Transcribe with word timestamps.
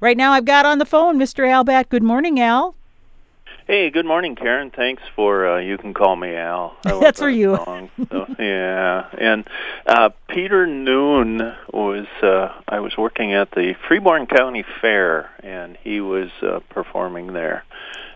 Right 0.00 0.16
now, 0.16 0.32
I've 0.32 0.46
got 0.46 0.64
on 0.64 0.78
the 0.78 0.86
phone 0.86 1.18
Mr. 1.18 1.46
Al 1.46 1.62
Batt. 1.62 1.90
Good 1.90 2.02
morning, 2.02 2.40
Al. 2.40 2.74
Hey, 3.66 3.90
good 3.90 4.06
morning, 4.06 4.34
Karen. 4.34 4.70
Thanks 4.70 5.02
for 5.14 5.46
uh, 5.46 5.58
you 5.58 5.76
can 5.76 5.92
call 5.92 6.16
me 6.16 6.34
Al. 6.34 6.74
That's 6.82 7.20
for 7.20 7.28
you. 7.28 7.56
Song. 7.56 7.90
So, 8.10 8.26
yeah, 8.38 9.08
and 9.18 9.46
uh, 9.86 10.08
Peter 10.26 10.66
Noone 10.66 11.54
was. 11.70 12.06
Uh, 12.22 12.48
I 12.66 12.80
was 12.80 12.96
working 12.96 13.34
at 13.34 13.50
the 13.50 13.74
Freeborn 13.86 14.26
County 14.26 14.64
Fair, 14.80 15.30
and 15.42 15.76
he 15.84 16.00
was 16.00 16.30
uh, 16.40 16.60
performing 16.70 17.34
there. 17.34 17.64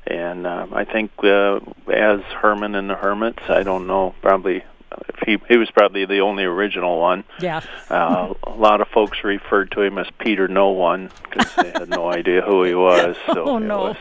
And 0.07 0.47
uh, 0.47 0.67
I 0.73 0.85
think 0.85 1.11
uh, 1.23 1.61
as 1.93 2.21
Herman 2.23 2.75
and 2.75 2.89
the 2.89 2.95
Hermits, 2.95 3.43
I 3.49 3.63
don't 3.63 3.87
know, 3.87 4.15
probably 4.23 4.65
he 5.27 5.39
he 5.49 5.57
was 5.57 5.71
probably 5.71 6.05
the 6.07 6.21
only 6.21 6.45
original 6.45 6.99
one. 7.01 7.25
Yeah. 7.41 7.61
uh, 7.91 8.33
a 8.45 8.51
lot 8.51 8.81
of 8.81 8.89
folks 8.89 9.23
referred 9.25 9.71
to 9.73 9.83
him 9.83 9.99
as 9.99 10.07
Peter 10.19 10.49
No 10.49 10.71
One 10.71 11.11
because 11.31 11.55
they 11.57 11.71
had 11.71 11.89
no 11.89 12.11
idea 12.11 12.43
who 12.43 12.63
he 12.65 12.75
was. 12.89 13.17
So 13.33 13.45
Oh, 13.45 13.59
no. 13.59 13.79
was 13.83 13.97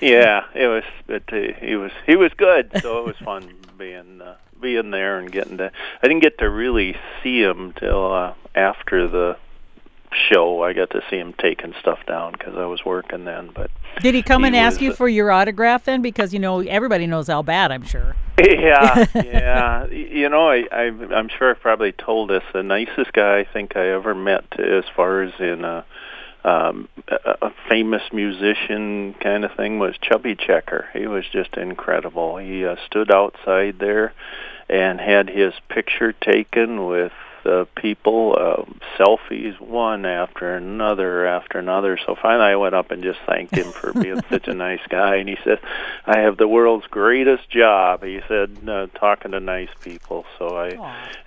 yeah, 0.00 0.44
it 0.54 0.66
was. 0.68 0.84
But 1.06 1.22
uh, 1.32 1.52
he 1.60 1.76
was 1.76 1.92
he 2.06 2.16
was 2.16 2.32
good, 2.36 2.70
so 2.82 2.98
it 3.00 3.06
was 3.06 3.16
fun 3.18 3.54
being 3.78 4.20
uh, 4.20 4.36
being 4.60 4.90
there 4.90 5.18
and 5.18 5.30
getting 5.32 5.56
to. 5.58 5.70
I 6.02 6.06
didn't 6.08 6.22
get 6.22 6.38
to 6.38 6.50
really 6.50 6.96
see 7.22 7.40
him 7.42 7.72
till 7.72 8.12
uh, 8.12 8.34
after 8.54 9.08
the 9.08 9.36
show. 10.12 10.62
I 10.62 10.72
got 10.72 10.90
to 10.90 11.02
see 11.10 11.16
him 11.16 11.34
taking 11.38 11.74
stuff 11.80 11.98
down 12.06 12.32
because 12.32 12.54
I 12.56 12.66
was 12.66 12.84
working 12.84 13.24
then. 13.24 13.50
But 13.54 13.70
Did 14.00 14.14
he 14.14 14.22
come 14.22 14.42
He 14.42 14.48
and 14.48 14.56
ask 14.56 14.80
you 14.80 14.92
for 14.92 15.08
your 15.08 15.30
autograph 15.30 15.84
then? 15.84 16.02
Because 16.02 16.32
you 16.32 16.38
know 16.38 16.60
everybody 16.60 17.06
knows 17.06 17.28
Al 17.28 17.42
Batt 17.42 17.72
I'm 17.72 17.84
sure. 17.84 18.16
yeah, 18.38 19.06
yeah. 19.14 19.86
You 19.86 20.28
know, 20.28 20.50
I, 20.50 20.64
I 20.70 20.90
I'm 21.14 21.28
sure 21.28 21.50
I've 21.50 21.60
probably 21.60 21.92
told 21.92 22.30
this. 22.30 22.42
The 22.52 22.62
nicest 22.62 23.12
guy 23.12 23.40
I 23.40 23.44
think 23.44 23.76
I 23.76 23.88
ever 23.88 24.14
met, 24.14 24.44
as 24.58 24.84
far 24.94 25.22
as 25.22 25.32
in 25.40 25.64
a, 25.64 25.84
um, 26.44 26.88
a, 27.08 27.46
a 27.46 27.54
famous 27.68 28.02
musician 28.12 29.14
kind 29.20 29.44
of 29.44 29.52
thing, 29.56 29.78
was 29.78 29.94
Chubby 30.02 30.36
Checker. 30.36 30.86
He 30.92 31.06
was 31.06 31.24
just 31.32 31.56
incredible. 31.56 32.36
He 32.36 32.66
uh, 32.66 32.76
stood 32.86 33.10
outside 33.10 33.78
there 33.78 34.12
and 34.68 35.00
had 35.00 35.30
his 35.30 35.54
picture 35.68 36.12
taken 36.12 36.86
with 36.86 37.12
uh, 37.46 37.64
people, 37.76 38.36
uh, 38.38 38.64
selfies 38.98 39.58
one 39.60 40.04
after 40.04 40.54
another 40.54 41.26
after 41.26 41.58
another. 41.58 41.98
So 42.04 42.16
finally, 42.20 42.50
I 42.50 42.56
went 42.56 42.74
up 42.74 42.90
and 42.90 43.02
just 43.02 43.18
thanked 43.26 43.54
him 43.54 43.72
for 43.72 43.92
being 43.92 44.20
such 44.30 44.48
a 44.48 44.54
nice 44.54 44.80
guy. 44.88 45.16
And 45.16 45.28
he 45.28 45.36
said, 45.44 45.60
"I 46.04 46.18
have 46.18 46.36
the 46.36 46.48
world's 46.48 46.86
greatest 46.86 47.48
job." 47.50 48.02
He 48.02 48.20
said, 48.28 48.58
uh, 48.66 48.86
talking 48.98 49.32
to 49.32 49.40
nice 49.40 49.70
people. 49.80 50.24
So 50.38 50.56
I, 50.56 50.70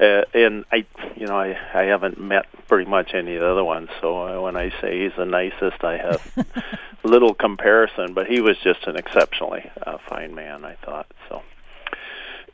uh, 0.03 0.25
and 0.33 0.65
I, 0.71 0.85
you 1.15 1.27
know, 1.27 1.37
I 1.37 1.57
I 1.73 1.83
haven't 1.83 2.19
met 2.19 2.45
pretty 2.67 2.89
much 2.89 3.13
any 3.13 3.35
of 3.35 3.41
the 3.41 3.47
other 3.47 3.63
ones. 3.63 3.89
So 4.01 4.43
when 4.43 4.55
I 4.55 4.69
say 4.81 5.03
he's 5.03 5.15
the 5.17 5.25
nicest, 5.25 5.83
I 5.83 5.97
have 5.97 6.45
little 7.03 7.33
comparison. 7.33 8.13
But 8.13 8.27
he 8.27 8.41
was 8.41 8.57
just 8.63 8.85
an 8.87 8.95
exceptionally 8.95 9.69
uh, 9.85 9.97
fine 10.07 10.35
man. 10.35 10.65
I 10.65 10.75
thought 10.75 11.07
so. 11.29 11.41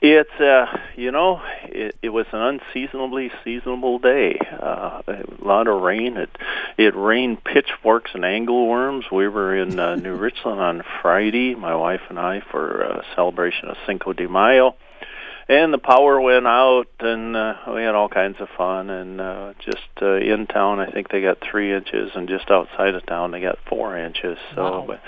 It's 0.02 0.32
uh, 0.40 0.66
you 0.96 1.12
know, 1.12 1.42
it, 1.64 1.96
it 2.02 2.10
was 2.10 2.26
an 2.32 2.40
unseasonably 2.74 3.32
seasonable 3.44 4.00
day. 4.00 4.38
Uh, 4.52 5.02
a 5.08 5.24
lot 5.44 5.68
of 5.68 5.82
rain. 5.82 6.18
It 6.18 6.30
it 6.78 6.96
rained 6.96 7.44
pitchforks 7.44 8.12
and 8.14 8.24
angleworms. 8.24 9.10
We 9.12 9.28
were 9.28 9.56
in 9.56 9.80
uh, 9.80 9.96
New 10.06 10.16
Richland 10.16 10.60
on 10.60 10.84
Friday, 11.02 11.56
my 11.56 11.76
wife 11.76 12.02
and 12.10 12.20
I, 12.20 12.42
for 12.52 12.82
a 12.82 13.06
celebration 13.16 13.70
of 13.70 13.78
Cinco 13.88 14.14
de 14.14 14.28
Mayo, 14.28 14.76
and 15.48 15.74
the 15.74 15.78
power 15.78 16.20
went 16.20 16.46
out, 16.46 16.88
and 17.00 17.36
uh, 17.36 17.56
we 17.74 17.82
had 17.82 17.96
all 17.96 18.10
kinds 18.10 18.38
of 18.40 18.50
fun. 18.58 18.90
And 18.90 19.22
uh, 19.22 19.54
just 19.60 19.88
uh, 20.02 20.16
in 20.16 20.46
town, 20.48 20.80
I 20.80 20.92
think 20.92 21.10
they 21.10 21.22
got 21.22 21.40
three 21.40 21.74
inches, 21.74 22.12
and 22.16 22.28
just 22.28 22.52
outside 22.52 22.96
of 22.96 23.06
town, 23.06 23.32
they 23.32 23.42
got 23.42 23.60
four 23.70 23.98
inches. 23.98 24.38
So, 24.54 24.62
Wow. 24.62 24.84
but 24.88 25.02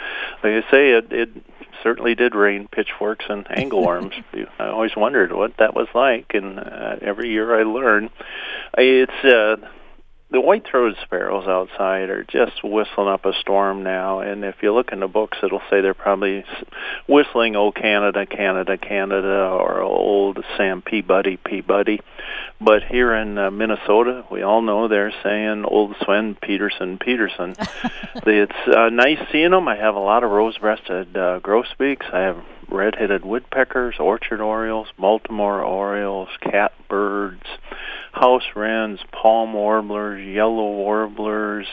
like 0.44 0.64
I 0.66 0.72
say, 0.72 0.92
it 0.92 1.12
it 1.12 1.30
certainly 1.84 2.16
did 2.16 2.36
rain 2.36 2.68
pitchforks 2.72 3.26
and 3.30 3.46
angleworms. 3.50 4.14
I 4.60 4.68
always 4.68 4.96
wondered 4.96 5.32
what 5.32 5.58
that 5.58 5.74
was 5.74 5.88
like, 5.94 6.32
and 6.34 6.60
uh, 6.60 6.98
every 7.02 7.30
year 7.30 7.60
I 7.60 7.64
learn. 7.64 8.10
It's 8.78 9.26
uh, 9.26 9.58
the 10.30 10.42
white-throated 10.42 10.98
sparrows 11.04 11.48
outside 11.48 12.10
are 12.10 12.24
just 12.24 12.62
whistling 12.62 13.08
up 13.08 13.26
a 13.26 13.32
storm 13.40 13.84
now, 13.84 14.20
and 14.20 14.44
if 14.44 14.56
you 14.62 14.74
look 14.74 14.92
in 14.92 15.00
the 15.00 15.08
books, 15.08 15.38
it'll 15.42 15.62
say 15.70 15.80
they're 15.80 15.94
probably 15.94 16.44
whistling 17.08 17.56
"Oh 17.56 17.72
Canada, 17.72 18.26
Canada, 18.26 18.78
Canada" 18.78 19.48
or 19.50 19.82
"Old 19.82 20.44
Sam 20.58 20.82
Peabody, 20.82 21.38
Peabody." 21.38 22.02
But 22.60 22.84
here 22.84 23.14
in 23.14 23.38
uh, 23.38 23.52
Minnesota, 23.52 24.26
we 24.30 24.42
all 24.42 24.62
know 24.62 24.90
they're 24.90 25.14
saying 25.24 25.64
"Old 25.64 25.96
Sven 26.04 26.36
Peterson, 26.36 26.98
Peterson." 26.98 27.56
it's 28.26 28.76
uh, 28.76 28.90
nice 28.90 29.20
seeing 29.32 29.52
them. 29.52 29.70
I 29.70 29.78
have 29.78 29.96
a 29.96 30.00
lot 30.00 30.26
of 30.26 30.32
rose-breasted 30.32 31.16
uh, 31.16 31.40
grosbeaks. 31.40 32.06
I 32.12 32.20
have 32.20 32.44
red-headed 32.70 33.24
woodpeckers, 33.26 33.96
orchard 34.00 34.42
orioles, 34.42 34.88
Baltimore 34.98 35.62
orioles, 35.62 36.30
catbirds, 36.42 37.46
house 38.12 38.44
wrens, 38.56 39.00
palm 39.12 39.54
warblers, 39.54 40.26
yellow 40.26 40.72
warblers, 40.72 41.68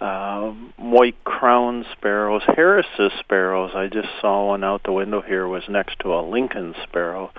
uh, 0.00 0.50
white 0.76 1.22
crown 1.24 1.86
sparrows, 1.92 2.42
Harris's 2.46 3.12
sparrows. 3.20 3.72
I 3.74 3.86
just 3.86 4.08
saw 4.20 4.48
one 4.48 4.62
out 4.62 4.82
the 4.84 4.92
window 4.92 5.22
here 5.22 5.46
was 5.46 5.62
next 5.68 6.00
to 6.00 6.14
a 6.14 6.20
Lincoln 6.28 6.74
sparrow, 6.82 7.32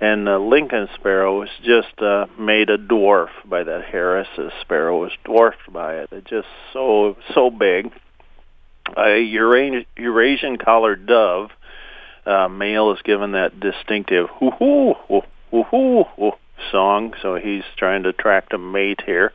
and 0.00 0.26
the 0.26 0.38
Lincoln 0.38 0.88
sparrow 0.94 1.38
was 1.38 1.50
just 1.62 2.00
uh, 2.02 2.26
made 2.38 2.70
a 2.70 2.78
dwarf 2.78 3.28
by 3.44 3.62
that 3.62 3.84
Harris's 3.84 4.52
sparrow. 4.60 5.00
Was 5.00 5.12
dwarfed 5.24 5.72
by 5.72 5.98
it. 5.98 6.10
It 6.10 6.24
just 6.24 6.48
so 6.72 7.16
so 7.32 7.50
big. 7.50 7.92
A 8.96 9.20
Eurasian, 9.20 10.56
collared 10.56 11.06
dove 11.06 11.50
uh, 12.30 12.48
male 12.48 12.92
is 12.92 13.02
given 13.02 13.32
that 13.32 13.58
distinctive 13.58 14.28
hoo 14.38 14.50
hoo 14.52 14.94
hoo 15.08 15.22
hoo 15.50 15.62
hoo 15.64 16.04
hoo 16.16 16.32
song, 16.70 17.14
so 17.20 17.36
he's 17.36 17.64
trying 17.76 18.04
to 18.04 18.10
attract 18.10 18.52
a 18.52 18.58
mate 18.58 19.02
here. 19.04 19.32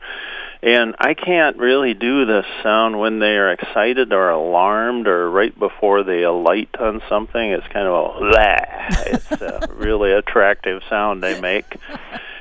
And 0.62 0.94
I 0.98 1.14
can't 1.14 1.58
really 1.58 1.94
do 1.94 2.24
the 2.24 2.44
sound 2.62 2.98
when 2.98 3.18
they 3.18 3.36
are 3.36 3.52
excited 3.52 4.12
or 4.12 4.30
alarmed 4.30 5.06
or 5.06 5.30
right 5.30 5.56
before 5.56 6.02
they 6.02 6.22
alight 6.22 6.70
on 6.78 7.02
something. 7.08 7.50
It's 7.52 7.66
kind 7.68 7.86
of 7.86 7.92
a 7.92 8.18
blah. 8.18 8.56
It's 9.06 9.32
a 9.32 9.68
really 9.74 10.12
attractive 10.12 10.82
sound 10.88 11.22
they 11.22 11.40
make. 11.40 11.76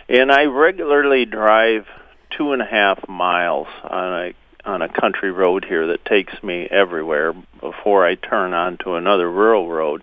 And 0.08 0.32
I 0.32 0.46
regularly 0.46 1.26
drive 1.26 1.88
two 2.32 2.54
and 2.54 2.62
a 2.62 2.66
half 2.66 3.08
miles 3.08 3.68
on 3.84 4.14
a 4.14 4.34
on 4.66 4.82
a 4.82 4.90
country 4.90 5.32
road 5.32 5.64
here 5.64 5.88
that 5.88 6.04
takes 6.06 6.42
me 6.42 6.68
everywhere 6.72 7.34
before 7.62 8.04
I 8.06 8.16
turn 8.16 8.54
onto 8.54 8.96
another 8.96 9.30
rural 9.30 9.70
road. 9.70 10.02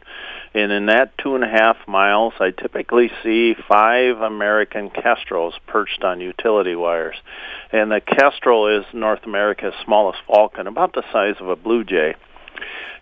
And 0.55 0.71
in 0.71 0.87
that 0.87 1.17
two 1.19 1.35
and 1.35 1.45
a 1.45 1.49
half 1.49 1.77
miles, 1.89 2.35
I 2.39 2.51
typically 2.51 3.11
see 3.23 3.55
five 3.69 4.19
American 4.19 4.91
kestrels 4.91 5.55
perched 5.67 6.05
on 6.05 6.21
utility 6.21 6.75
wires. 6.75 7.17
And 7.71 7.91
the 7.91 8.01
kestrel 8.01 8.79
is 8.79 8.85
North 8.93 9.25
America's 9.25 9.75
smallest 9.85 10.21
falcon, 10.27 10.67
about 10.67 10.93
the 10.93 11.05
size 11.11 11.37
of 11.41 11.49
a 11.49 11.57
blue 11.57 11.85
jay. 11.85 12.15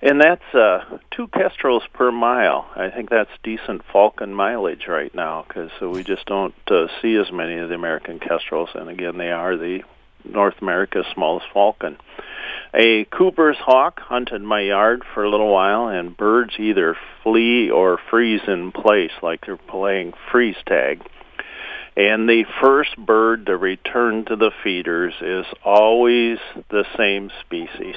And 0.03 0.21
that's 0.21 0.55
uh, 0.55 0.99
two 1.10 1.27
kestrels 1.28 1.83
per 1.93 2.10
mile. 2.10 2.66
I 2.75 2.89
think 2.89 3.10
that's 3.10 3.31
decent 3.43 3.83
falcon 3.93 4.33
mileage 4.33 4.87
right 4.89 5.15
now 5.15 5.44
because 5.47 5.71
we 5.81 6.03
just 6.03 6.25
don't 6.27 6.55
uh, 6.69 6.87
see 7.03 7.16
as 7.16 7.31
many 7.31 7.59
of 7.59 7.69
the 7.69 7.75
American 7.75 8.19
kestrels. 8.19 8.71
And 8.75 8.89
again, 8.89 9.19
they 9.19 9.31
are 9.31 9.56
the 9.56 9.83
North 10.25 10.54
America's 10.60 11.06
smallest 11.14 11.47
falcon. 11.53 11.97
A 12.72 13.04
Cooper's 13.06 13.56
hawk 13.58 14.00
hunted 14.00 14.42
my 14.42 14.60
yard 14.60 15.03
for 15.12 15.25
a 15.25 15.31
little 15.31 15.53
while, 15.53 15.88
and 15.88 16.16
birds 16.16 16.54
either 16.58 16.97
flee 17.22 17.70
or 17.70 17.98
freeze 18.10 18.42
in 18.47 18.72
place 18.72 19.12
like 19.22 19.44
they're 19.44 19.56
playing 19.56 20.12
freeze 20.30 20.56
tag. 20.66 21.03
And 21.97 22.28
the 22.28 22.44
first 22.60 22.97
bird 22.97 23.47
to 23.47 23.56
return 23.56 24.25
to 24.26 24.36
the 24.36 24.53
feeders 24.62 25.14
is 25.20 25.47
always 25.64 26.38
the 26.70 26.84
same 26.97 27.30
species. 27.41 27.97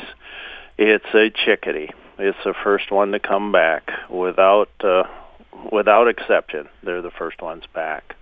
It's 0.78 1.13
a 1.13 1.30
chickadee. 1.30 1.92
It's 2.18 2.38
the 2.44 2.56
first 2.63 2.92
one 2.92 3.12
to 3.12 3.19
come 3.19 3.51
back 3.51 3.92
without 4.09 4.69
uh, 4.83 5.03
without 5.71 6.07
exception. 6.07 6.68
They're 6.81 7.01
the 7.01 7.12
first 7.12 7.42
ones 7.42 7.63
back. 7.74 8.15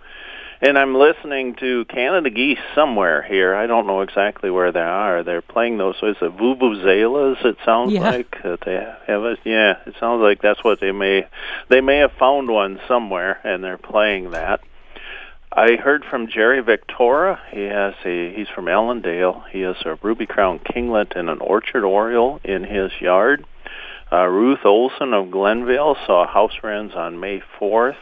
And 0.64 0.78
I'm 0.78 0.94
listening 0.94 1.56
to 1.56 1.86
Canada 1.86 2.30
geese 2.30 2.60
somewhere 2.76 3.24
here. 3.24 3.56
I 3.56 3.66
don't 3.66 3.88
know 3.88 4.02
exactly 4.02 4.52
where 4.52 4.72
they 4.72 4.80
are. 4.80 5.24
They're 5.24 5.42
playing 5.42 5.80
those. 5.80 5.96
Is 6.04 6.18
it 6.22 6.38
vuvuzelas? 6.38 7.44
It 7.44 7.58
sounds 7.66 7.94
Yeah. 7.94 8.02
like 8.12 8.38
that 8.44 8.62
they 8.62 8.76
have 9.08 9.24
it. 9.24 9.40
Yeah, 9.44 9.78
it 9.88 9.96
sounds 10.00 10.22
like 10.22 10.40
that's 10.42 10.64
what 10.64 10.80
they 10.80 10.92
may. 10.92 11.26
They 11.70 11.82
may 11.82 11.98
have 11.98 12.12
found 12.14 12.48
one 12.52 12.80
somewhere, 12.88 13.40
and 13.44 13.64
they're 13.64 13.80
playing 13.80 14.32
that. 14.32 14.60
I 15.52 15.78
heard 15.78 16.06
from 16.06 16.28
Jerry 16.28 16.62
Victoria. 16.62 17.40
He 17.50 17.64
has 17.64 17.96
a. 18.06 18.32
He's 18.32 18.48
from 18.48 18.68
Allendale. 18.68 19.44
He 19.52 19.62
has 19.62 19.78
a 19.84 19.98
ruby 20.04 20.28
crown 20.28 20.60
kinglet 20.60 21.14
and 21.16 21.28
an 21.28 21.40
orchard 21.42 21.84
oriole 21.84 22.40
in 22.44 22.64
his 22.66 22.92
yard. 23.02 23.46
Uh, 24.14 24.28
Ruth 24.28 24.64
Olson 24.64 25.14
of 25.14 25.32
Glenville 25.32 25.98
saw 26.06 26.28
house 26.28 26.54
wrens 26.62 26.94
on 26.94 27.20
May 27.20 27.42
4th. 27.60 27.96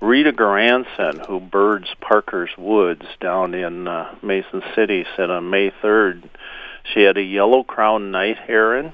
Rita 0.00 0.32
Garanson, 0.32 1.26
who 1.26 1.40
birds 1.40 1.88
Parker's 2.00 2.56
Woods 2.56 3.04
down 3.20 3.54
in 3.54 3.88
uh, 3.88 4.14
Mason 4.22 4.62
City, 4.74 5.04
said 5.16 5.28
on 5.28 5.50
May 5.50 5.70
3rd 5.70 6.28
She 6.92 7.02
had 7.02 7.16
a 7.16 7.22
yellow 7.22 7.64
crowned 7.64 8.12
night 8.12 8.38
heron, 8.38 8.92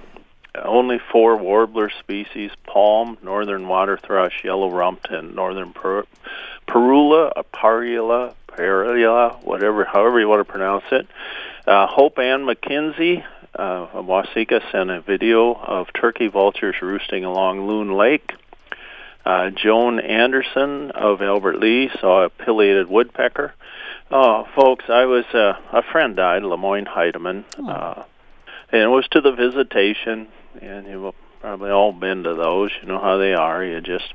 only 0.55 0.99
four 1.13 1.37
warbler 1.37 1.91
species: 2.01 2.53
palm, 2.67 3.19
northern 3.23 3.69
water 3.69 3.99
thrush, 3.99 4.45
yellow 4.45 4.71
rumped, 4.71 5.11
and 5.11 5.35
northern 5.35 5.75
per- 5.75 6.07
parula, 6.67 7.33
parula, 7.53 8.35
parula, 8.49 9.45
whatever, 9.45 9.85
however 9.85 10.21
you 10.21 10.29
want 10.29 10.41
to 10.41 10.51
pronounce 10.51 10.85
it. 10.91 11.07
Uh, 11.67 11.87
Hope 11.87 12.19
Ann 12.19 12.47
McKenzie 12.47 13.25
uh, 13.59 13.63
of 13.93 14.07
Waseca 14.07 14.61
sent 14.73 14.91
a 14.91 15.01
video 15.01 15.55
of 15.55 15.89
turkey 15.93 16.29
vultures 16.29 16.77
roosting 16.81 17.25
along 17.25 17.67
Loon 17.67 17.93
Lake. 17.93 18.33
Uh, 19.25 19.51
Joan 19.51 20.01
Anderson 20.01 20.91
of 20.91 21.23
Albert 21.23 21.59
Lea 21.59 21.91
saw 22.01 22.25
a 22.25 22.29
pileated 22.29 22.89
woodpecker. 22.89 23.55
Oh, 24.11 24.47
folks, 24.55 24.85
I 24.89 25.07
was 25.07 25.25
uh, 25.33 25.55
a 25.73 25.83
friend 25.83 26.15
died, 26.15 26.43
Lemoyne 26.43 26.85
Heidemann, 26.85 27.45
oh. 27.59 27.69
uh, 27.69 28.05
and 28.71 28.83
it 28.83 28.89
was 28.89 29.09
to 29.13 29.21
the 29.23 29.33
visitation, 29.33 30.29
and 30.61 30.87
you've 30.87 31.15
probably 31.41 31.71
all 31.71 31.93
been 31.93 32.25
to 32.25 32.35
those. 32.35 32.71
You 32.83 32.89
know 32.89 33.01
how 33.01 33.17
they 33.17 33.33
are. 33.33 33.65
You 33.65 33.81
just 33.81 34.13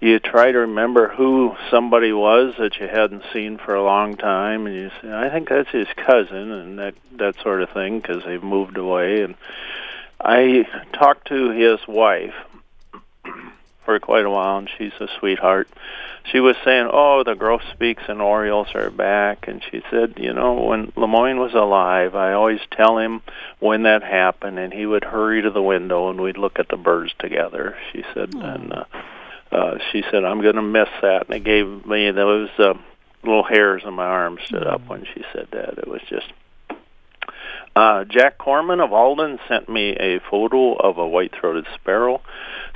you 0.00 0.18
try 0.18 0.52
to 0.52 0.58
remember 0.60 1.08
who 1.08 1.56
somebody 1.70 2.12
was 2.12 2.54
that 2.58 2.76
you 2.78 2.88
hadn't 2.88 3.22
seen 3.32 3.58
for 3.58 3.74
a 3.74 3.82
long 3.82 4.16
time, 4.16 4.66
and 4.66 4.74
you 4.74 4.90
say, 5.00 5.12
"I 5.12 5.30
think 5.30 5.48
that's 5.48 5.70
his 5.70 5.88
cousin," 5.96 6.52
and 6.52 6.78
that 6.78 6.94
that 7.12 7.36
sort 7.42 7.62
of 7.62 7.70
thing 7.70 8.00
because 8.00 8.24
they've 8.24 8.42
moved 8.42 8.76
away. 8.76 9.22
And 9.22 9.34
I 10.20 10.66
talked 10.92 11.28
to 11.28 11.50
his 11.50 11.80
wife 11.88 12.34
for 13.90 13.98
quite 13.98 14.24
a 14.24 14.30
while, 14.30 14.58
and 14.58 14.70
she's 14.78 14.92
a 15.00 15.08
sweetheart. 15.18 15.68
She 16.30 16.38
was 16.38 16.54
saying, 16.64 16.88
"Oh, 16.92 17.24
the 17.24 17.34
grosbeaks 17.34 18.04
and 18.06 18.22
orioles 18.22 18.68
are 18.76 18.88
back," 18.88 19.48
and 19.48 19.60
she 19.68 19.82
said, 19.90 20.14
"You 20.16 20.32
know, 20.32 20.52
when 20.52 20.92
Lemoyne 20.94 21.40
was 21.40 21.54
alive, 21.54 22.14
I 22.14 22.34
always 22.34 22.60
tell 22.70 22.98
him 22.98 23.20
when 23.58 23.82
that 23.82 24.04
happened, 24.04 24.60
and 24.60 24.72
he 24.72 24.86
would 24.86 25.02
hurry 25.02 25.42
to 25.42 25.50
the 25.50 25.62
window, 25.62 26.08
and 26.08 26.20
we'd 26.20 26.38
look 26.38 26.60
at 26.60 26.68
the 26.68 26.76
birds 26.76 27.12
together." 27.18 27.76
She 27.92 28.04
said, 28.14 28.30
mm. 28.30 28.54
and 28.54 28.72
uh, 28.72 28.84
uh, 29.50 29.78
she 29.90 30.04
said, 30.08 30.24
"I'm 30.24 30.40
going 30.40 30.54
to 30.54 30.62
miss 30.62 30.90
that," 31.02 31.26
and 31.26 31.34
it 31.34 31.42
gave 31.42 31.84
me 31.84 32.12
those 32.12 32.50
uh, 32.60 32.74
little 33.24 33.42
hairs 33.42 33.82
on 33.84 33.94
my 33.94 34.06
arm 34.06 34.38
stood 34.46 34.68
up 34.68 34.86
when 34.86 35.04
she 35.04 35.24
said 35.32 35.48
that. 35.50 35.78
It 35.78 35.88
was 35.88 36.02
just. 36.08 36.32
Uh, 37.76 38.04
Jack 38.04 38.36
Corman 38.36 38.80
of 38.80 38.92
Alden 38.92 39.38
sent 39.48 39.68
me 39.68 39.90
a 39.90 40.18
photo 40.18 40.74
of 40.74 40.98
a 40.98 41.06
white-throated 41.06 41.66
sparrow. 41.74 42.20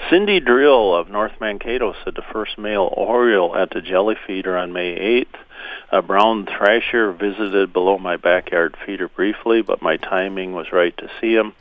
Cindy 0.09 0.39
Drill 0.39 0.95
of 0.95 1.11
North 1.11 1.41
Mankato 1.41 1.95
said 2.05 2.15
the 2.15 2.23
first 2.33 2.59
male 2.59 2.93
oriole 2.97 3.57
at 3.57 3.71
the 3.71 3.81
jelly 3.81 4.17
feeder 4.27 4.57
on 4.57 4.73
May 4.73 4.95
8th. 4.95 5.41
A 5.91 6.03
brown 6.03 6.47
thrasher 6.47 7.13
visited 7.13 7.73
below 7.73 7.99
my 7.99 8.17
backyard 8.17 8.77
feeder 8.87 9.09
briefly, 9.09 9.63
but 9.63 9.83
my 9.83 9.97
timing 9.97 10.53
was 10.53 10.73
right 10.73 10.97
to 10.99 11.11
see 11.21 11.35
him. 11.35 11.55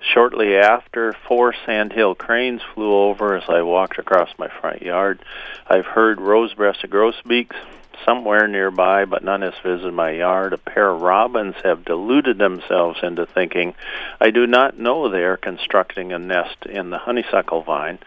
Shortly 0.00 0.56
after, 0.56 1.14
four 1.28 1.54
sandhill 1.64 2.14
cranes 2.14 2.62
flew 2.74 2.92
over 2.92 3.36
as 3.36 3.48
I 3.48 3.62
walked 3.62 3.98
across 3.98 4.30
my 4.38 4.48
front 4.48 4.82
yard. 4.82 5.20
I've 5.68 5.86
heard 5.86 6.20
rose-breasted 6.20 6.90
grosbeaks 6.90 7.56
somewhere 8.04 8.46
nearby, 8.46 9.04
but 9.04 9.24
none 9.24 9.42
has 9.42 9.54
visited 9.62 9.92
my 9.92 10.10
yard. 10.10 10.52
A 10.52 10.58
pair 10.58 10.90
of 10.90 11.02
robins 11.02 11.54
have 11.64 11.84
deluded 11.84 12.38
themselves 12.38 13.00
into 13.02 13.26
thinking 13.26 13.74
I 14.20 14.30
do 14.30 14.46
not 14.46 14.78
know 14.78 15.08
they 15.08 15.24
are 15.24 15.36
constructing 15.36 16.12
a 16.12 16.18
nest 16.18 16.66
in 16.66 16.90
the 16.90 16.98
honeysuckle 16.98 17.62
vine. 17.62 17.98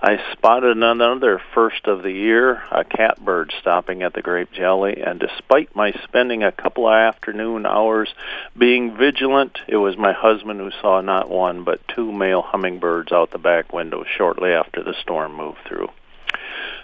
I 0.00 0.20
spotted 0.32 0.76
another 0.76 1.40
first 1.54 1.86
of 1.86 2.02
the 2.02 2.12
year, 2.12 2.62
a 2.70 2.84
catbird 2.84 3.52
stopping 3.60 4.04
at 4.04 4.12
the 4.12 4.22
grape 4.22 4.52
jelly, 4.52 5.02
and 5.02 5.18
despite 5.18 5.74
my 5.74 5.92
spending 6.04 6.44
a 6.44 6.52
couple 6.52 6.86
of 6.86 6.94
afternoon 6.94 7.66
hours 7.66 8.14
being 8.56 8.96
vigilant, 8.96 9.58
it 9.66 9.76
was 9.76 9.96
my 9.96 10.12
husband 10.12 10.60
who 10.60 10.70
saw 10.80 11.00
not 11.00 11.28
one 11.28 11.64
but 11.64 11.80
two 11.88 12.12
male 12.12 12.42
hummingbirds 12.42 13.10
out 13.10 13.32
the 13.32 13.38
back 13.38 13.72
window 13.72 14.04
shortly 14.16 14.52
after 14.52 14.84
the 14.84 14.94
storm 15.02 15.34
moved 15.34 15.58
through. 15.66 15.88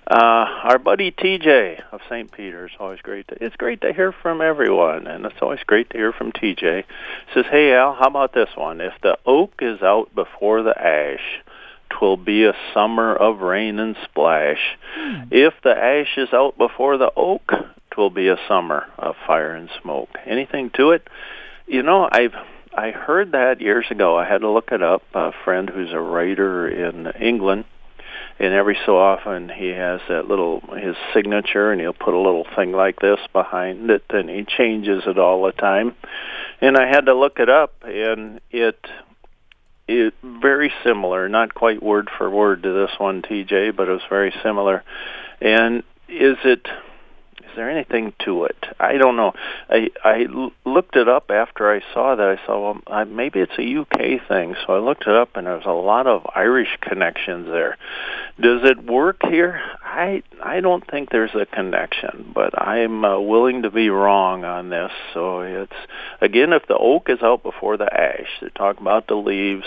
Uh, 0.06 0.46
our 0.64 0.78
buddy 0.78 1.10
TJ 1.10 1.82
of 1.90 2.00
St. 2.10 2.30
Peter's, 2.30 2.72
always 2.78 3.00
great. 3.00 3.26
To, 3.28 3.42
it's 3.42 3.56
great 3.56 3.80
to 3.80 3.92
hear 3.92 4.12
from 4.12 4.42
everyone, 4.42 5.06
and 5.06 5.24
it's 5.24 5.40
always 5.40 5.62
great 5.66 5.88
to 5.90 5.96
hear 5.96 6.12
from 6.12 6.30
TJ. 6.30 6.84
Says, 7.32 7.46
"Hey 7.50 7.72
Al, 7.72 7.94
how 7.94 8.08
about 8.08 8.34
this 8.34 8.50
one? 8.54 8.82
If 8.82 8.92
the 9.02 9.16
oak 9.24 9.54
is 9.62 9.80
out 9.80 10.14
before 10.14 10.62
the 10.62 10.78
ash, 10.78 11.40
twill 11.88 12.18
be 12.18 12.44
a 12.44 12.54
summer 12.74 13.16
of 13.16 13.40
rain 13.40 13.78
and 13.78 13.96
splash. 14.04 14.76
Hmm. 14.94 15.22
If 15.30 15.54
the 15.62 15.74
ash 15.74 16.18
is 16.18 16.34
out 16.34 16.58
before 16.58 16.98
the 16.98 17.12
oak, 17.16 17.50
twill 17.90 18.10
be 18.10 18.28
a 18.28 18.36
summer 18.46 18.84
of 18.98 19.16
fire 19.26 19.54
and 19.54 19.70
smoke." 19.80 20.10
Anything 20.26 20.68
to 20.74 20.90
it? 20.90 21.08
You 21.66 21.82
know, 21.82 22.06
I've 22.12 22.34
I 22.76 22.90
heard 22.90 23.32
that 23.32 23.62
years 23.62 23.86
ago. 23.90 24.18
I 24.18 24.26
had 24.26 24.42
to 24.42 24.50
look 24.50 24.70
it 24.70 24.82
up. 24.82 25.02
A 25.14 25.32
friend 25.44 25.70
who's 25.70 25.92
a 25.92 26.00
writer 26.00 26.68
in 26.68 27.06
England 27.18 27.64
and 28.38 28.52
every 28.52 28.76
so 28.84 28.98
often 28.98 29.48
he 29.48 29.68
has 29.68 30.00
that 30.08 30.26
little 30.26 30.60
his 30.76 30.96
signature 31.12 31.70
and 31.70 31.80
he'll 31.80 31.92
put 31.92 32.14
a 32.14 32.18
little 32.18 32.46
thing 32.56 32.72
like 32.72 33.00
this 33.00 33.20
behind 33.32 33.90
it 33.90 34.04
and 34.10 34.28
he 34.28 34.44
changes 34.44 35.04
it 35.06 35.18
all 35.18 35.44
the 35.44 35.52
time. 35.52 35.94
And 36.60 36.76
i 36.76 36.86
had 36.86 37.06
to 37.06 37.14
look 37.14 37.38
it 37.38 37.48
up 37.48 37.74
and 37.84 38.40
it 38.50 38.78
it 39.86 40.14
very 40.22 40.72
similar 40.82 41.28
not 41.28 41.54
quite 41.54 41.82
word 41.82 42.08
for 42.16 42.30
word 42.30 42.62
to 42.62 42.72
this 42.72 42.98
one 42.98 43.22
tj 43.22 43.74
but 43.76 43.88
it 43.88 43.92
was 43.92 44.02
very 44.08 44.34
similar. 44.42 44.82
And 45.40 45.82
is 46.08 46.36
it 46.44 46.66
there 47.56 47.70
anything 47.70 48.12
to 48.24 48.44
it? 48.44 48.56
I 48.78 48.96
don't 48.96 49.16
know. 49.16 49.32
I 49.68 49.90
I 50.02 50.26
looked 50.64 50.96
it 50.96 51.08
up 51.08 51.30
after 51.30 51.70
I 51.70 51.80
saw 51.92 52.14
that. 52.14 52.38
I 52.38 52.46
saw 52.46 52.72
well, 52.72 52.82
I, 52.86 53.04
maybe 53.04 53.40
it's 53.40 53.58
a 53.58 53.80
UK 53.80 54.26
thing, 54.28 54.56
so 54.66 54.74
I 54.74 54.78
looked 54.78 55.02
it 55.02 55.14
up, 55.14 55.36
and 55.36 55.46
there's 55.46 55.66
a 55.66 55.70
lot 55.70 56.06
of 56.06 56.26
Irish 56.34 56.78
connections 56.80 57.46
there. 57.46 57.76
Does 58.40 58.62
it 58.64 58.84
work 58.84 59.18
here? 59.22 59.60
I 59.82 60.22
I 60.42 60.60
don't 60.60 60.88
think 60.88 61.10
there's 61.10 61.34
a 61.34 61.46
connection, 61.46 62.32
but 62.34 62.60
I'm 62.60 63.04
uh, 63.04 63.18
willing 63.20 63.62
to 63.62 63.70
be 63.70 63.90
wrong 63.90 64.44
on 64.44 64.70
this. 64.70 64.92
So 65.12 65.40
it's 65.40 65.72
again, 66.20 66.52
if 66.52 66.66
the 66.66 66.76
oak 66.76 67.08
is 67.08 67.22
out 67.22 67.42
before 67.42 67.76
the 67.76 67.92
ash, 67.92 68.28
they're 68.40 68.50
talking 68.50 68.82
about 68.82 69.06
the 69.06 69.14
leaves. 69.16 69.66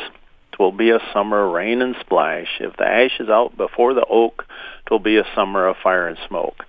Will 0.60 0.72
be 0.72 0.90
a 0.90 1.00
summer 1.14 1.50
rain 1.50 1.82
and 1.82 1.96
splash. 2.00 2.48
If 2.60 2.76
the 2.78 2.86
ash 2.86 3.20
is 3.20 3.30
out 3.30 3.56
before 3.56 3.94
the 3.94 4.06
oak, 4.10 4.46
it 4.86 4.92
will 4.92 5.00
be 5.00 5.18
a 5.18 5.26
summer 5.36 5.68
of 5.68 5.76
fire 5.84 6.08
and 6.08 6.18
smoke. 6.28 6.64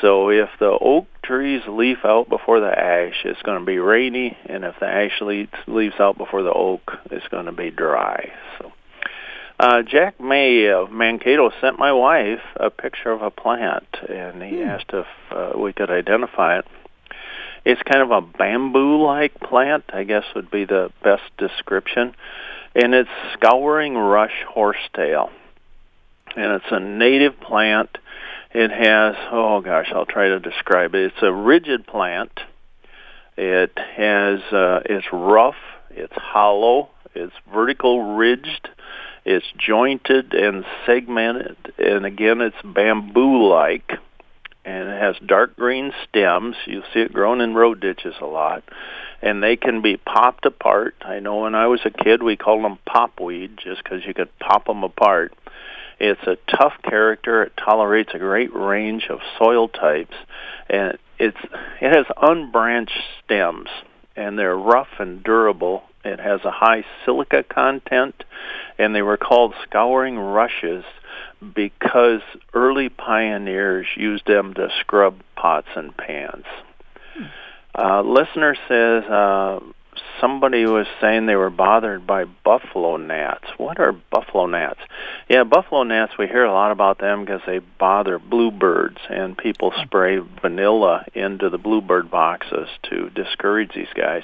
So 0.00 0.30
if 0.30 0.50
the 0.60 0.76
oak 0.80 1.06
trees 1.24 1.62
leaf 1.66 1.98
out 2.04 2.28
before 2.28 2.60
the 2.60 2.78
ash, 2.78 3.24
it's 3.24 3.42
going 3.42 3.58
to 3.58 3.64
be 3.64 3.78
rainy, 3.78 4.36
and 4.46 4.64
if 4.64 4.74
the 4.78 4.86
ash 4.86 5.20
leaves, 5.20 5.50
leaves 5.66 5.94
out 5.98 6.18
before 6.18 6.42
the 6.42 6.52
oak, 6.52 6.92
it's 7.10 7.26
going 7.28 7.46
to 7.46 7.52
be 7.52 7.70
dry. 7.70 8.32
So. 8.58 8.72
Uh, 9.58 9.82
Jack 9.82 10.20
May 10.20 10.68
of 10.68 10.90
Mankato 10.90 11.50
sent 11.60 11.78
my 11.78 11.92
wife 11.92 12.40
a 12.56 12.70
picture 12.70 13.12
of 13.12 13.22
a 13.22 13.30
plant, 13.30 13.86
and 14.08 14.42
he 14.42 14.56
hmm. 14.56 14.68
asked 14.68 14.90
if 14.92 15.06
uh, 15.30 15.52
we 15.58 15.72
could 15.72 15.90
identify 15.90 16.58
it. 16.58 16.66
It's 17.64 17.80
kind 17.82 18.02
of 18.02 18.10
a 18.10 18.20
bamboo-like 18.20 19.40
plant, 19.40 19.84
I 19.92 20.04
guess 20.04 20.24
would 20.34 20.50
be 20.50 20.66
the 20.66 20.90
best 21.02 21.22
description, 21.38 22.14
and 22.74 22.94
it's 22.94 23.10
scouring 23.34 23.94
rush 23.94 24.44
horsetail, 24.48 25.30
and 26.36 26.52
it's 26.52 26.70
a 26.70 26.80
native 26.80 27.40
plant 27.40 27.98
it 28.54 28.70
has, 28.70 29.16
oh 29.32 29.60
gosh, 29.60 29.90
I'll 29.92 30.06
try 30.06 30.28
to 30.28 30.38
describe 30.38 30.94
it. 30.94 31.12
It's 31.12 31.22
a 31.22 31.32
rigid 31.32 31.88
plant. 31.88 32.30
It 33.36 33.76
has, 33.76 34.40
uh, 34.52 34.80
it's 34.84 35.06
rough, 35.12 35.56
it's 35.90 36.12
hollow, 36.14 36.90
it's 37.16 37.32
vertical 37.52 38.14
ridged, 38.14 38.68
it's 39.24 39.44
jointed 39.58 40.34
and 40.34 40.64
segmented, 40.86 41.56
and 41.78 42.06
again, 42.06 42.40
it's 42.40 42.56
bamboo-like, 42.64 43.90
and 44.64 44.88
it 44.88 45.00
has 45.00 45.16
dark 45.26 45.56
green 45.56 45.92
stems. 46.08 46.54
You'll 46.64 46.84
see 46.94 47.00
it 47.00 47.12
growing 47.12 47.40
in 47.40 47.54
road 47.54 47.80
ditches 47.80 48.14
a 48.20 48.26
lot, 48.26 48.62
and 49.24 49.42
they 49.42 49.56
can 49.56 49.82
be 49.82 49.96
popped 49.96 50.46
apart. 50.46 50.94
I 51.00 51.18
know 51.18 51.40
when 51.40 51.56
I 51.56 51.66
was 51.66 51.80
a 51.84 51.90
kid, 51.90 52.22
we 52.22 52.36
called 52.36 52.64
them 52.64 52.78
pop 52.86 53.16
popweed 53.16 53.56
just 53.56 53.82
because 53.82 54.04
you 54.06 54.14
could 54.14 54.38
pop 54.38 54.66
them 54.66 54.84
apart 54.84 55.32
it's 56.00 56.22
a 56.26 56.36
tough 56.56 56.74
character. 56.82 57.42
It 57.42 57.52
tolerates 57.56 58.10
a 58.14 58.18
great 58.18 58.54
range 58.54 59.06
of 59.08 59.20
soil 59.38 59.68
types, 59.68 60.14
and 60.68 60.98
it's 61.18 61.38
it 61.80 61.94
has 61.94 62.06
unbranched 62.20 63.00
stems, 63.24 63.68
and 64.16 64.38
they're 64.38 64.56
rough 64.56 64.88
and 64.98 65.22
durable. 65.22 65.84
It 66.04 66.20
has 66.20 66.40
a 66.44 66.50
high 66.50 66.84
silica 67.04 67.42
content, 67.42 68.24
and 68.78 68.94
they 68.94 69.02
were 69.02 69.16
called 69.16 69.54
scouring 69.62 70.18
rushes 70.18 70.84
because 71.54 72.20
early 72.52 72.88
pioneers 72.88 73.86
used 73.96 74.26
them 74.26 74.54
to 74.54 74.68
scrub 74.80 75.20
pots 75.36 75.68
and 75.76 75.96
pans. 75.96 76.44
Hmm. 77.16 77.24
Uh, 77.76 78.02
listener 78.02 78.54
says 78.68 79.04
uh, 79.04 79.58
somebody 80.20 80.64
was 80.64 80.86
saying 81.00 81.26
they 81.26 81.36
were 81.36 81.50
bothered 81.50 82.06
by 82.06 82.24
buffalo 82.24 82.96
gnats. 82.96 83.46
What 83.56 83.80
are 83.80 83.92
buffalo 83.92 84.46
gnats? 84.46 84.80
Yeah, 85.28 85.44
buffalo 85.44 85.82
gnats, 85.82 86.12
we 86.18 86.26
hear 86.26 86.44
a 86.44 86.52
lot 86.52 86.70
about 86.70 86.98
them 86.98 87.24
because 87.24 87.40
they 87.46 87.58
bother 87.58 88.18
bluebirds, 88.18 88.98
and 89.10 89.36
people 89.36 89.72
spray 89.82 90.18
vanilla 90.18 91.04
into 91.14 91.50
the 91.50 91.58
bluebird 91.58 92.10
boxes 92.10 92.68
to 92.90 93.10
discourage 93.10 93.72
these 93.74 93.92
guys. 93.94 94.22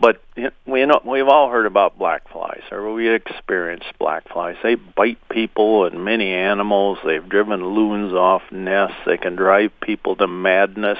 But 0.00 0.22
we 0.66 0.84
know 0.84 1.00
we've 1.04 1.28
all 1.28 1.50
heard 1.50 1.66
about 1.66 1.98
black 1.98 2.28
flies, 2.30 2.62
or 2.70 2.92
we 2.92 3.08
experienced 3.08 3.98
black 3.98 4.28
flies. 4.28 4.56
They 4.62 4.74
bite 4.74 5.20
people 5.28 5.86
and 5.86 6.04
many 6.04 6.32
animals. 6.32 6.98
They've 7.04 7.26
driven 7.26 7.64
loons 7.64 8.12
off 8.12 8.42
nests. 8.50 8.96
They 9.06 9.16
can 9.16 9.36
drive 9.36 9.70
people 9.80 10.16
to 10.16 10.26
madness. 10.26 10.98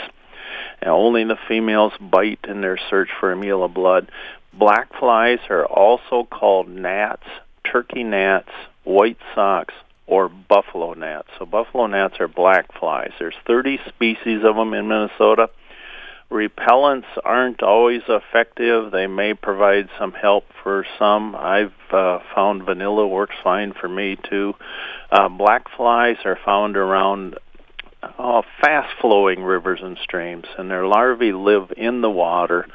Only 0.86 1.24
the 1.24 1.38
females 1.48 1.92
bite 2.00 2.40
in 2.48 2.60
their 2.60 2.78
search 2.90 3.08
for 3.20 3.32
a 3.32 3.36
meal 3.36 3.64
of 3.64 3.74
blood. 3.74 4.10
Black 4.52 4.88
flies 4.98 5.38
are 5.50 5.66
also 5.66 6.24
called 6.30 6.68
gnats, 6.68 7.26
turkey 7.70 8.04
gnats, 8.04 8.50
white 8.84 9.18
socks, 9.34 9.74
or 10.06 10.28
buffalo 10.28 10.94
gnats. 10.94 11.28
So 11.38 11.46
buffalo 11.46 11.86
gnats 11.86 12.14
are 12.20 12.28
black 12.28 12.78
flies. 12.78 13.12
There's 13.18 13.34
30 13.46 13.78
species 13.88 14.42
of 14.44 14.56
them 14.56 14.74
in 14.74 14.86
Minnesota. 14.88 15.48
Repellents 16.30 17.06
aren't 17.24 17.62
always 17.62 18.02
effective. 18.08 18.90
They 18.90 19.06
may 19.06 19.34
provide 19.34 19.88
some 19.98 20.12
help 20.12 20.44
for 20.62 20.84
some. 20.98 21.36
I've 21.36 21.72
uh, 21.92 22.20
found 22.34 22.64
vanilla 22.64 23.06
works 23.06 23.36
fine 23.42 23.72
for 23.72 23.88
me 23.88 24.16
too. 24.28 24.54
Uh, 25.12 25.28
black 25.28 25.66
flies 25.76 26.16
are 26.24 26.38
found 26.44 26.76
around 26.76 27.38
uh, 28.18 28.42
fast-flowing 28.60 29.42
rivers 29.42 29.80
and 29.82 29.98
streams, 30.02 30.46
and 30.58 30.70
their 30.70 30.86
larvae 30.86 31.32
live 31.32 31.72
in 31.76 32.00
the 32.00 32.10
water 32.10 32.66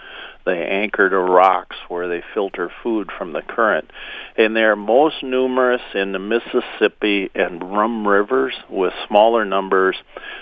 they 0.50 0.66
anchor 0.66 1.10
to 1.10 1.18
rocks 1.18 1.76
where 1.90 2.08
they 2.08 2.24
filter 2.34 2.72
food 2.82 3.12
from 3.16 3.34
the 3.34 3.42
current. 3.42 3.92
And 4.36 4.56
they 4.56 4.64
are 4.64 4.76
most 4.76 5.22
numerous 5.22 5.82
in 5.94 6.12
the 6.12 6.20
Mississippi 6.20 7.30
and 7.36 7.62
Rum 7.62 8.08
rivers, 8.08 8.56
with 8.70 8.94
smaller 9.08 9.46
numbers 9.46 9.96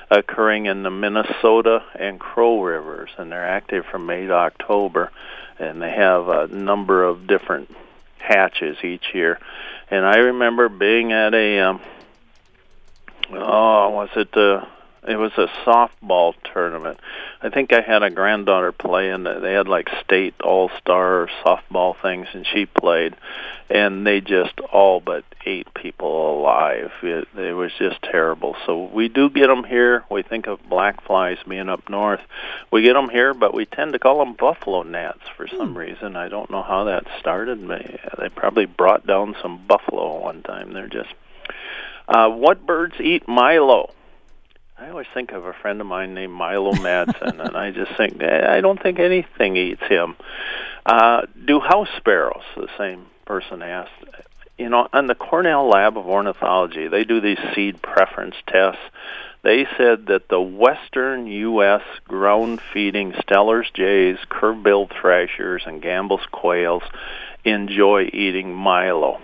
occurring 0.09 0.67
in 0.67 0.83
the 0.83 0.91
Minnesota 0.91 1.83
and 1.93 2.19
Crow 2.19 2.61
rivers. 2.61 3.09
And 3.17 3.31
they're 3.31 3.47
active 3.47 3.85
from 3.91 4.05
May 4.05 4.27
to 4.27 4.33
October. 4.33 5.11
And 5.59 5.81
they 5.81 5.91
have 5.91 6.29
a 6.29 6.47
number 6.47 7.03
of 7.03 7.27
different 7.27 7.69
hatches 8.19 8.77
each 8.83 9.13
year. 9.13 9.39
And 9.89 10.05
I 10.05 10.17
remember 10.17 10.69
being 10.69 11.11
at 11.11 11.33
a, 11.33 11.59
um, 11.59 11.81
oh, 13.31 13.89
was 13.89 14.09
it 14.15 14.31
the 14.31 14.67
it 15.07 15.15
was 15.15 15.31
a 15.37 15.47
softball 15.65 16.33
tournament. 16.53 16.99
I 17.41 17.49
think 17.49 17.71
I 17.71 17.81
had 17.81 18.03
a 18.03 18.09
granddaughter 18.09 18.71
play, 18.71 19.09
and 19.09 19.25
they 19.25 19.53
had 19.53 19.67
like 19.67 19.87
state 20.03 20.35
all 20.41 20.69
star 20.79 21.29
softball 21.45 21.95
things, 22.01 22.27
and 22.33 22.45
she 22.45 22.65
played, 22.65 23.15
and 23.69 24.05
they 24.05 24.19
just 24.19 24.59
all 24.59 24.99
but 24.99 25.23
ate 25.45 25.73
people 25.73 26.39
alive. 26.39 26.91
It, 27.01 27.27
it 27.37 27.53
was 27.53 27.71
just 27.79 28.01
terrible. 28.01 28.55
So 28.65 28.83
we 28.93 29.07
do 29.07 29.29
get 29.29 29.47
them 29.47 29.63
here. 29.63 30.03
We 30.11 30.23
think 30.23 30.47
of 30.47 30.59
black 30.69 31.03
flies 31.05 31.37
being 31.47 31.69
up 31.69 31.89
north. 31.89 32.21
We 32.71 32.81
get 32.81 32.93
them 32.93 33.09
here, 33.09 33.33
but 33.33 33.53
we 33.53 33.65
tend 33.65 33.93
to 33.93 33.99
call 33.99 34.19
them 34.19 34.35
buffalo 34.37 34.83
gnats 34.83 35.23
for 35.37 35.47
some 35.47 35.71
hmm. 35.71 35.77
reason. 35.77 36.17
I 36.17 36.27
don't 36.27 36.51
know 36.51 36.63
how 36.63 36.83
that 36.85 37.05
started. 37.19 37.65
They 38.19 38.29
probably 38.29 38.65
brought 38.65 39.07
down 39.07 39.35
some 39.41 39.65
buffalo 39.67 40.21
one 40.21 40.43
time. 40.43 40.73
They're 40.73 40.89
just. 40.89 41.13
Uh, 42.09 42.29
what 42.29 42.65
birds 42.65 42.95
eat 43.01 43.27
milo? 43.27 43.91
I 44.79 44.89
always 44.89 45.07
think 45.11 45.31
of 45.31 45.43
a 45.43 45.53
friend 45.53 45.81
of 45.81 45.87
mine 45.87 46.13
named 46.13 46.33
Milo 46.33 46.71
Madsen, 46.73 47.43
and 47.43 47.57
I 47.57 47.71
just 47.71 47.97
think 47.97 48.21
eh, 48.21 48.45
I 48.47 48.61
don't 48.61 48.81
think 48.81 48.99
anything 48.99 49.57
eats 49.57 49.81
him. 49.81 50.15
Uh, 50.85 51.23
do 51.45 51.59
house 51.59 51.89
sparrows? 51.97 52.43
The 52.55 52.67
same 52.77 53.07
person 53.25 53.63
asked. 53.63 53.91
You 54.57 54.69
know, 54.69 54.87
on 54.93 55.07
the 55.07 55.15
Cornell 55.15 55.67
Lab 55.67 55.97
of 55.97 56.05
Ornithology, 56.05 56.87
they 56.87 57.03
do 57.03 57.19
these 57.19 57.39
seed 57.55 57.81
preference 57.81 58.35
tests. 58.47 58.81
They 59.43 59.65
said 59.77 60.07
that 60.07 60.29
the 60.29 60.41
western 60.41 61.25
U.S. 61.25 61.83
ground-feeding 62.07 63.13
Steller's 63.13 63.69
jays, 63.73 64.17
curve-billed 64.29 64.91
thrashers, 64.99 65.63
and 65.65 65.81
Gambel's 65.81 66.25
quails 66.31 66.83
enjoy 67.43 68.09
eating 68.13 68.53
milo. 68.53 69.21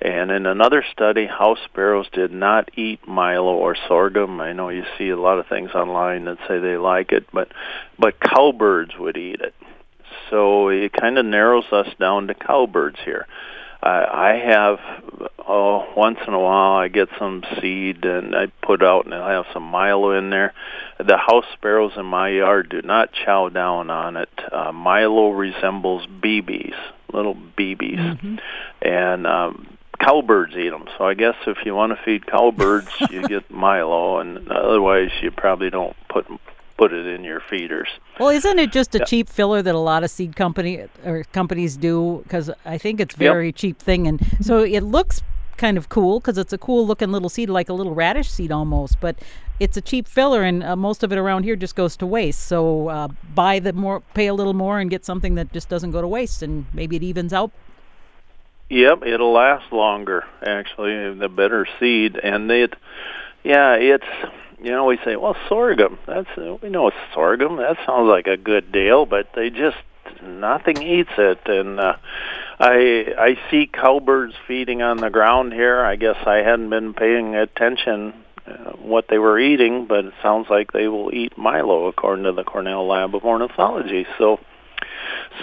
And 0.00 0.30
in 0.30 0.44
another 0.44 0.84
study, 0.92 1.26
house 1.26 1.58
sparrows 1.64 2.06
did 2.12 2.30
not 2.30 2.70
eat 2.76 3.06
milo 3.08 3.54
or 3.54 3.76
sorghum. 3.88 4.40
I 4.40 4.52
know 4.52 4.68
you 4.68 4.84
see 4.98 5.08
a 5.08 5.18
lot 5.18 5.38
of 5.38 5.46
things 5.46 5.70
online 5.70 6.26
that 6.26 6.38
say 6.46 6.58
they 6.58 6.76
like 6.76 7.12
it, 7.12 7.26
but 7.32 7.48
but 7.98 8.20
cowbirds 8.20 8.92
would 8.98 9.16
eat 9.16 9.40
it. 9.40 9.54
So 10.30 10.68
it 10.68 10.92
kind 10.92 11.18
of 11.18 11.24
narrows 11.24 11.64
us 11.72 11.88
down 11.98 12.26
to 12.26 12.34
cowbirds 12.34 12.98
here. 13.04 13.26
Uh, 13.82 14.06
I 14.12 14.42
have 14.44 14.78
oh 15.46 15.86
once 15.96 16.18
in 16.26 16.34
a 16.34 16.40
while 16.40 16.78
I 16.78 16.88
get 16.88 17.08
some 17.18 17.42
seed 17.60 18.04
and 18.04 18.34
I 18.34 18.46
put 18.62 18.82
out 18.82 19.04
and 19.04 19.14
I 19.14 19.32
have 19.32 19.46
some 19.54 19.62
milo 19.62 20.12
in 20.12 20.28
there. 20.30 20.52
The 20.98 21.16
house 21.16 21.44
sparrows 21.54 21.92
in 21.96 22.04
my 22.04 22.28
yard 22.28 22.68
do 22.68 22.82
not 22.82 23.12
chow 23.12 23.48
down 23.48 23.88
on 23.90 24.16
it. 24.16 24.30
Uh, 24.52 24.72
milo 24.72 25.30
resembles 25.30 26.06
BBs, 26.06 26.74
little 27.12 27.34
BBs, 27.34 28.18
mm-hmm. 28.18 28.36
and 28.82 29.26
um, 29.26 29.75
cowbirds 29.96 30.56
eat 30.56 30.70
them. 30.70 30.86
So 30.96 31.04
I 31.04 31.14
guess 31.14 31.34
if 31.46 31.58
you 31.64 31.74
want 31.74 31.96
to 31.96 32.02
feed 32.04 32.26
cowbirds, 32.26 32.88
you 33.10 33.26
get 33.26 33.50
Milo, 33.50 34.18
and 34.18 34.50
otherwise 34.50 35.10
you 35.22 35.30
probably 35.30 35.70
don't 35.70 35.96
put 36.08 36.26
put 36.76 36.92
it 36.92 37.06
in 37.06 37.24
your 37.24 37.40
feeders. 37.40 37.88
Well, 38.20 38.28
isn't 38.28 38.58
it 38.58 38.70
just 38.70 38.94
a 38.94 38.98
yeah. 38.98 39.04
cheap 39.04 39.30
filler 39.30 39.62
that 39.62 39.74
a 39.74 39.78
lot 39.78 40.04
of 40.04 40.10
seed 40.10 40.36
company 40.36 40.84
or 41.04 41.24
companies 41.32 41.76
do? 41.76 42.20
Because 42.22 42.50
I 42.64 42.78
think 42.78 43.00
it's 43.00 43.14
very 43.14 43.46
yep. 43.46 43.54
cheap 43.54 43.78
thing, 43.78 44.06
and 44.06 44.20
so 44.40 44.62
it 44.62 44.82
looks 44.82 45.22
kind 45.56 45.78
of 45.78 45.88
cool 45.88 46.20
because 46.20 46.36
it's 46.36 46.52
a 46.52 46.58
cool 46.58 46.86
looking 46.86 47.10
little 47.10 47.30
seed, 47.30 47.48
like 47.48 47.68
a 47.68 47.72
little 47.72 47.94
radish 47.94 48.30
seed 48.30 48.52
almost. 48.52 49.00
But 49.00 49.16
it's 49.58 49.76
a 49.76 49.80
cheap 49.80 50.06
filler, 50.06 50.42
and 50.42 50.62
uh, 50.62 50.76
most 50.76 51.02
of 51.02 51.12
it 51.12 51.18
around 51.18 51.44
here 51.44 51.56
just 51.56 51.76
goes 51.76 51.96
to 51.98 52.06
waste. 52.06 52.40
So 52.46 52.88
uh, 52.88 53.08
buy 53.34 53.58
the 53.58 53.72
more, 53.72 54.00
pay 54.14 54.26
a 54.26 54.34
little 54.34 54.54
more, 54.54 54.78
and 54.78 54.90
get 54.90 55.04
something 55.04 55.34
that 55.36 55.52
just 55.52 55.68
doesn't 55.68 55.92
go 55.92 56.00
to 56.00 56.08
waste, 56.08 56.42
and 56.42 56.66
maybe 56.74 56.96
it 56.96 57.02
evens 57.02 57.32
out 57.32 57.50
Yep, 58.68 59.04
it'll 59.04 59.32
last 59.32 59.72
longer. 59.72 60.24
Actually, 60.44 61.14
the 61.14 61.28
better 61.28 61.66
seed, 61.78 62.16
and 62.16 62.50
it, 62.50 62.74
yeah, 63.44 63.74
it's 63.74 64.06
you 64.60 64.72
know 64.72 64.86
we 64.86 64.98
say, 65.04 65.14
well, 65.16 65.36
sorghum. 65.48 65.98
That's 66.06 66.28
we 66.36 66.68
know 66.68 66.88
it's 66.88 66.96
sorghum. 67.14 67.56
That 67.56 67.76
sounds 67.86 68.08
like 68.08 68.26
a 68.26 68.36
good 68.36 68.72
deal, 68.72 69.06
but 69.06 69.28
they 69.34 69.50
just 69.50 69.76
nothing 70.20 70.82
eats 70.82 71.12
it, 71.16 71.40
and 71.46 71.78
uh, 71.78 71.96
I 72.58 73.14
I 73.16 73.38
see 73.50 73.70
cowbirds 73.72 74.34
feeding 74.48 74.82
on 74.82 74.96
the 74.96 75.10
ground 75.10 75.52
here. 75.52 75.84
I 75.84 75.94
guess 75.94 76.16
I 76.26 76.36
hadn't 76.38 76.70
been 76.70 76.92
paying 76.92 77.36
attention 77.36 78.14
uh, 78.46 78.72
what 78.72 79.06
they 79.08 79.18
were 79.18 79.38
eating, 79.38 79.86
but 79.86 80.06
it 80.06 80.14
sounds 80.22 80.48
like 80.50 80.72
they 80.72 80.88
will 80.88 81.14
eat 81.14 81.38
Milo 81.38 81.86
according 81.86 82.24
to 82.24 82.32
the 82.32 82.44
Cornell 82.44 82.86
Lab 82.88 83.14
of 83.14 83.24
Ornithology. 83.24 84.06
So 84.18 84.40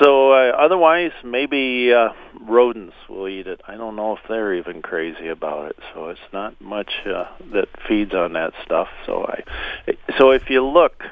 so 0.02 0.32
uh, 0.32 0.52
otherwise, 0.58 1.12
maybe 1.24 1.94
uh, 1.94 2.10
rodents 2.42 2.96
will 3.10 3.28
eat 3.28 3.48
it. 3.48 3.62
I 3.68 3.76
don't 3.76 3.96
know 3.96 4.14
if 4.14 4.20
they're 4.28 4.54
even 4.56 4.82
crazy 4.82 5.28
about 5.28 5.72
it. 5.72 5.78
So 5.94 6.10
it's 6.10 6.20
not 6.32 6.60
much 6.60 6.92
uh, 7.06 7.26
that 7.54 7.68
feeds 7.88 8.14
on 8.14 8.34
that 8.34 8.54
stuff. 8.66 8.88
So 9.06 9.26
I, 9.26 9.44
so 10.18 10.32
if 10.32 10.50
you 10.50 10.66
look, 10.66 11.04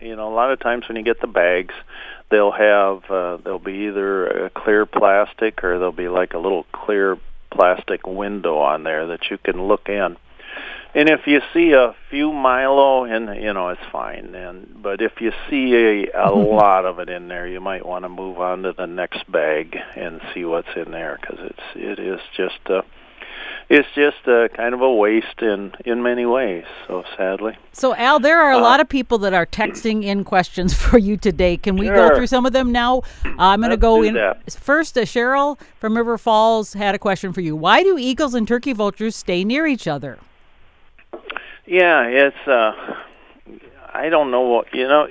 you 0.00 0.16
know, 0.16 0.32
a 0.32 0.34
lot 0.34 0.50
of 0.50 0.60
times 0.60 0.84
when 0.88 0.96
you 0.96 1.04
get 1.04 1.20
the 1.20 1.26
bags, 1.26 1.74
they'll 2.30 2.52
have 2.52 3.04
uh, 3.10 3.36
they'll 3.44 3.58
be 3.58 3.86
either 3.88 4.46
a 4.46 4.50
clear 4.50 4.86
plastic 4.86 5.62
or 5.62 5.78
there'll 5.78 5.92
be 5.92 6.08
like 6.08 6.34
a 6.34 6.38
little 6.38 6.66
clear 6.72 7.18
plastic 7.52 8.06
window 8.06 8.58
on 8.58 8.82
there 8.82 9.08
that 9.08 9.30
you 9.30 9.38
can 9.38 9.68
look 9.68 9.88
in. 9.88 10.16
And 10.94 11.08
if 11.08 11.26
you 11.26 11.40
see 11.54 11.72
a 11.72 11.94
few 12.10 12.32
Milo, 12.32 13.04
and 13.04 13.42
you 13.42 13.52
know 13.52 13.70
it's 13.70 13.80
fine. 13.90 14.34
And 14.34 14.82
but 14.82 15.00
if 15.00 15.20
you 15.20 15.32
see 15.48 15.74
a, 15.74 16.28
a 16.28 16.30
lot 16.34 16.84
of 16.84 16.98
it 16.98 17.08
in 17.08 17.28
there, 17.28 17.46
you 17.46 17.60
might 17.60 17.86
want 17.86 18.04
to 18.04 18.08
move 18.08 18.38
on 18.38 18.62
to 18.64 18.72
the 18.72 18.86
next 18.86 19.30
bag 19.30 19.78
and 19.96 20.20
see 20.34 20.44
what's 20.44 20.68
in 20.76 20.90
there 20.90 21.18
because 21.20 21.38
it's 21.40 21.62
it 21.74 21.98
is 21.98 22.20
just 22.36 22.58
a 22.66 22.84
it's 23.70 23.88
just 23.94 24.26
a 24.26 24.50
kind 24.54 24.74
of 24.74 24.82
a 24.82 24.92
waste 24.92 25.40
in 25.40 25.72
in 25.86 26.02
many 26.02 26.26
ways. 26.26 26.64
So 26.86 27.04
sadly. 27.16 27.56
So 27.72 27.94
Al, 27.94 28.20
there 28.20 28.42
are 28.42 28.52
a 28.52 28.58
uh, 28.58 28.60
lot 28.60 28.80
of 28.80 28.88
people 28.88 29.16
that 29.18 29.32
are 29.32 29.46
texting 29.46 30.04
in 30.04 30.24
questions 30.24 30.74
for 30.82 30.98
you 30.98 31.16
today. 31.16 31.56
Can 31.56 31.76
we 31.76 31.86
sure. 31.86 32.10
go 32.10 32.14
through 32.14 32.26
some 32.26 32.44
of 32.44 32.52
them 32.52 32.70
now? 32.70 32.98
Uh, 33.24 33.32
I'm 33.38 33.60
going 33.60 33.70
to 33.70 33.78
go 33.78 34.02
in 34.02 34.12
that. 34.14 34.52
first. 34.52 34.98
Uh, 34.98 35.02
Cheryl 35.02 35.58
from 35.78 35.96
River 35.96 36.18
Falls 36.18 36.74
had 36.74 36.94
a 36.94 36.98
question 36.98 37.32
for 37.32 37.40
you. 37.40 37.56
Why 37.56 37.82
do 37.82 37.96
eagles 37.98 38.34
and 38.34 38.46
turkey 38.46 38.74
vultures 38.74 39.16
stay 39.16 39.42
near 39.42 39.66
each 39.66 39.88
other? 39.88 40.18
Yeah, 41.66 42.06
it's 42.06 42.48
uh 42.48 42.72
I 43.94 44.08
don't 44.08 44.30
know 44.30 44.42
what 44.42 44.74
you 44.74 44.88
know 44.88 45.06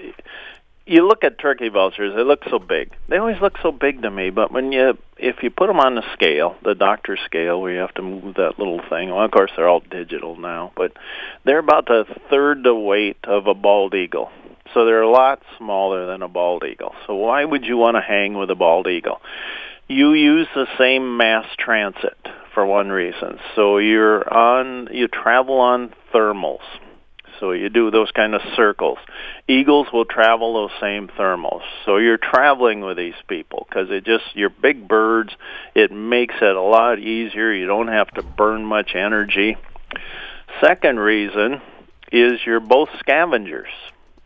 you 0.85 1.07
look 1.07 1.23
at 1.23 1.39
turkey 1.39 1.69
vultures, 1.69 2.13
they 2.15 2.23
look 2.23 2.43
so 2.49 2.59
big. 2.59 2.91
They 3.07 3.17
always 3.17 3.39
look 3.39 3.53
so 3.61 3.71
big 3.71 4.01
to 4.01 4.11
me, 4.11 4.29
but 4.29 4.51
when 4.51 4.71
you 4.71 4.97
if 5.17 5.43
you 5.43 5.49
put 5.49 5.67
them 5.67 5.79
on 5.79 5.95
the 5.95 6.03
scale, 6.13 6.55
the 6.63 6.75
doctor 6.75 7.17
scale 7.25 7.61
where 7.61 7.71
you 7.71 7.79
have 7.79 7.93
to 7.95 8.01
move 8.01 8.35
that 8.35 8.57
little 8.57 8.81
thing, 8.89 9.09
well 9.09 9.23
of 9.23 9.31
course 9.31 9.51
they're 9.55 9.69
all 9.69 9.81
digital 9.89 10.35
now, 10.35 10.73
but 10.75 10.91
they're 11.45 11.59
about 11.59 11.89
a 11.89 12.05
third 12.29 12.63
the 12.63 12.75
weight 12.75 13.17
of 13.23 13.47
a 13.47 13.53
bald 13.53 13.93
eagle. 13.93 14.29
So 14.73 14.85
they're 14.85 15.01
a 15.01 15.09
lot 15.09 15.41
smaller 15.57 16.07
than 16.07 16.21
a 16.21 16.29
bald 16.29 16.63
eagle. 16.63 16.95
So 17.05 17.15
why 17.15 17.43
would 17.43 17.65
you 17.65 17.77
want 17.77 17.95
to 17.95 18.01
hang 18.01 18.35
with 18.35 18.49
a 18.49 18.55
bald 18.55 18.87
eagle? 18.87 19.21
You 19.87 20.13
use 20.13 20.47
the 20.55 20.67
same 20.77 21.17
mass 21.17 21.45
transit 21.57 22.17
for 22.53 22.65
one 22.65 22.89
reason. 22.89 23.39
So 23.55 23.77
you're 23.77 24.31
on 24.31 24.89
you 24.91 25.07
travel 25.07 25.59
on 25.59 25.93
thermals. 26.13 26.59
So 27.39 27.53
you 27.53 27.69
do 27.69 27.89
those 27.89 28.11
kind 28.11 28.35
of 28.35 28.41
circles. 28.55 28.99
Eagles 29.47 29.87
will 29.91 30.05
travel 30.05 30.53
those 30.53 30.79
same 30.79 31.07
thermals. 31.07 31.63
So 31.85 31.97
you're 31.97 32.19
traveling 32.19 32.81
with 32.81 32.97
these 32.97 33.15
people 33.27 33.65
because 33.67 33.89
it 33.89 34.05
just 34.05 34.25
you're 34.35 34.51
big 34.51 34.87
birds. 34.87 35.33
It 35.73 35.91
makes 35.91 36.35
it 36.39 36.55
a 36.55 36.61
lot 36.61 36.99
easier. 36.99 37.51
You 37.51 37.65
don't 37.65 37.87
have 37.87 38.11
to 38.11 38.21
burn 38.21 38.63
much 38.63 38.91
energy. 38.93 39.57
Second 40.61 40.99
reason 40.99 41.61
is 42.11 42.33
you're 42.45 42.59
both 42.59 42.89
scavengers. 42.99 43.69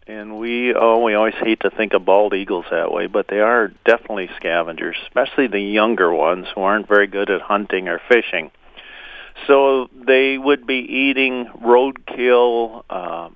And 0.07 0.37
we 0.37 0.73
oh 0.75 0.99
we 0.99 1.15
always 1.15 1.33
hate 1.33 1.61
to 1.61 1.71
think 1.71 1.93
of 1.93 2.05
bald 2.05 2.35
eagles 2.35 2.65
that 2.69 2.91
way, 2.91 3.07
but 3.07 3.27
they 3.27 3.39
are 3.39 3.69
definitely 3.85 4.29
scavengers, 4.37 4.97
especially 5.07 5.47
the 5.47 5.59
younger 5.59 6.13
ones 6.13 6.45
who 6.53 6.61
aren't 6.61 6.87
very 6.87 7.07
good 7.07 7.31
at 7.31 7.41
hunting 7.41 7.87
or 7.87 7.99
fishing. 8.07 8.51
So 9.47 9.89
they 9.93 10.37
would 10.37 10.67
be 10.67 10.75
eating 10.77 11.47
roadkill, 11.47 12.83
um, 12.89 13.35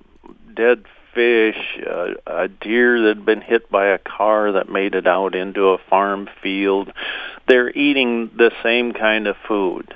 dead 0.54 0.84
fish, 1.12 1.56
uh, 1.84 2.14
a 2.26 2.48
deer 2.48 3.02
that 3.02 3.16
had 3.16 3.26
been 3.26 3.40
hit 3.40 3.68
by 3.68 3.86
a 3.86 3.98
car 3.98 4.52
that 4.52 4.68
made 4.68 4.94
it 4.94 5.08
out 5.08 5.34
into 5.34 5.70
a 5.70 5.78
farm 5.78 6.28
field. 6.40 6.92
They're 7.48 7.70
eating 7.70 8.30
the 8.36 8.52
same 8.62 8.92
kind 8.92 9.26
of 9.26 9.36
food. 9.48 9.92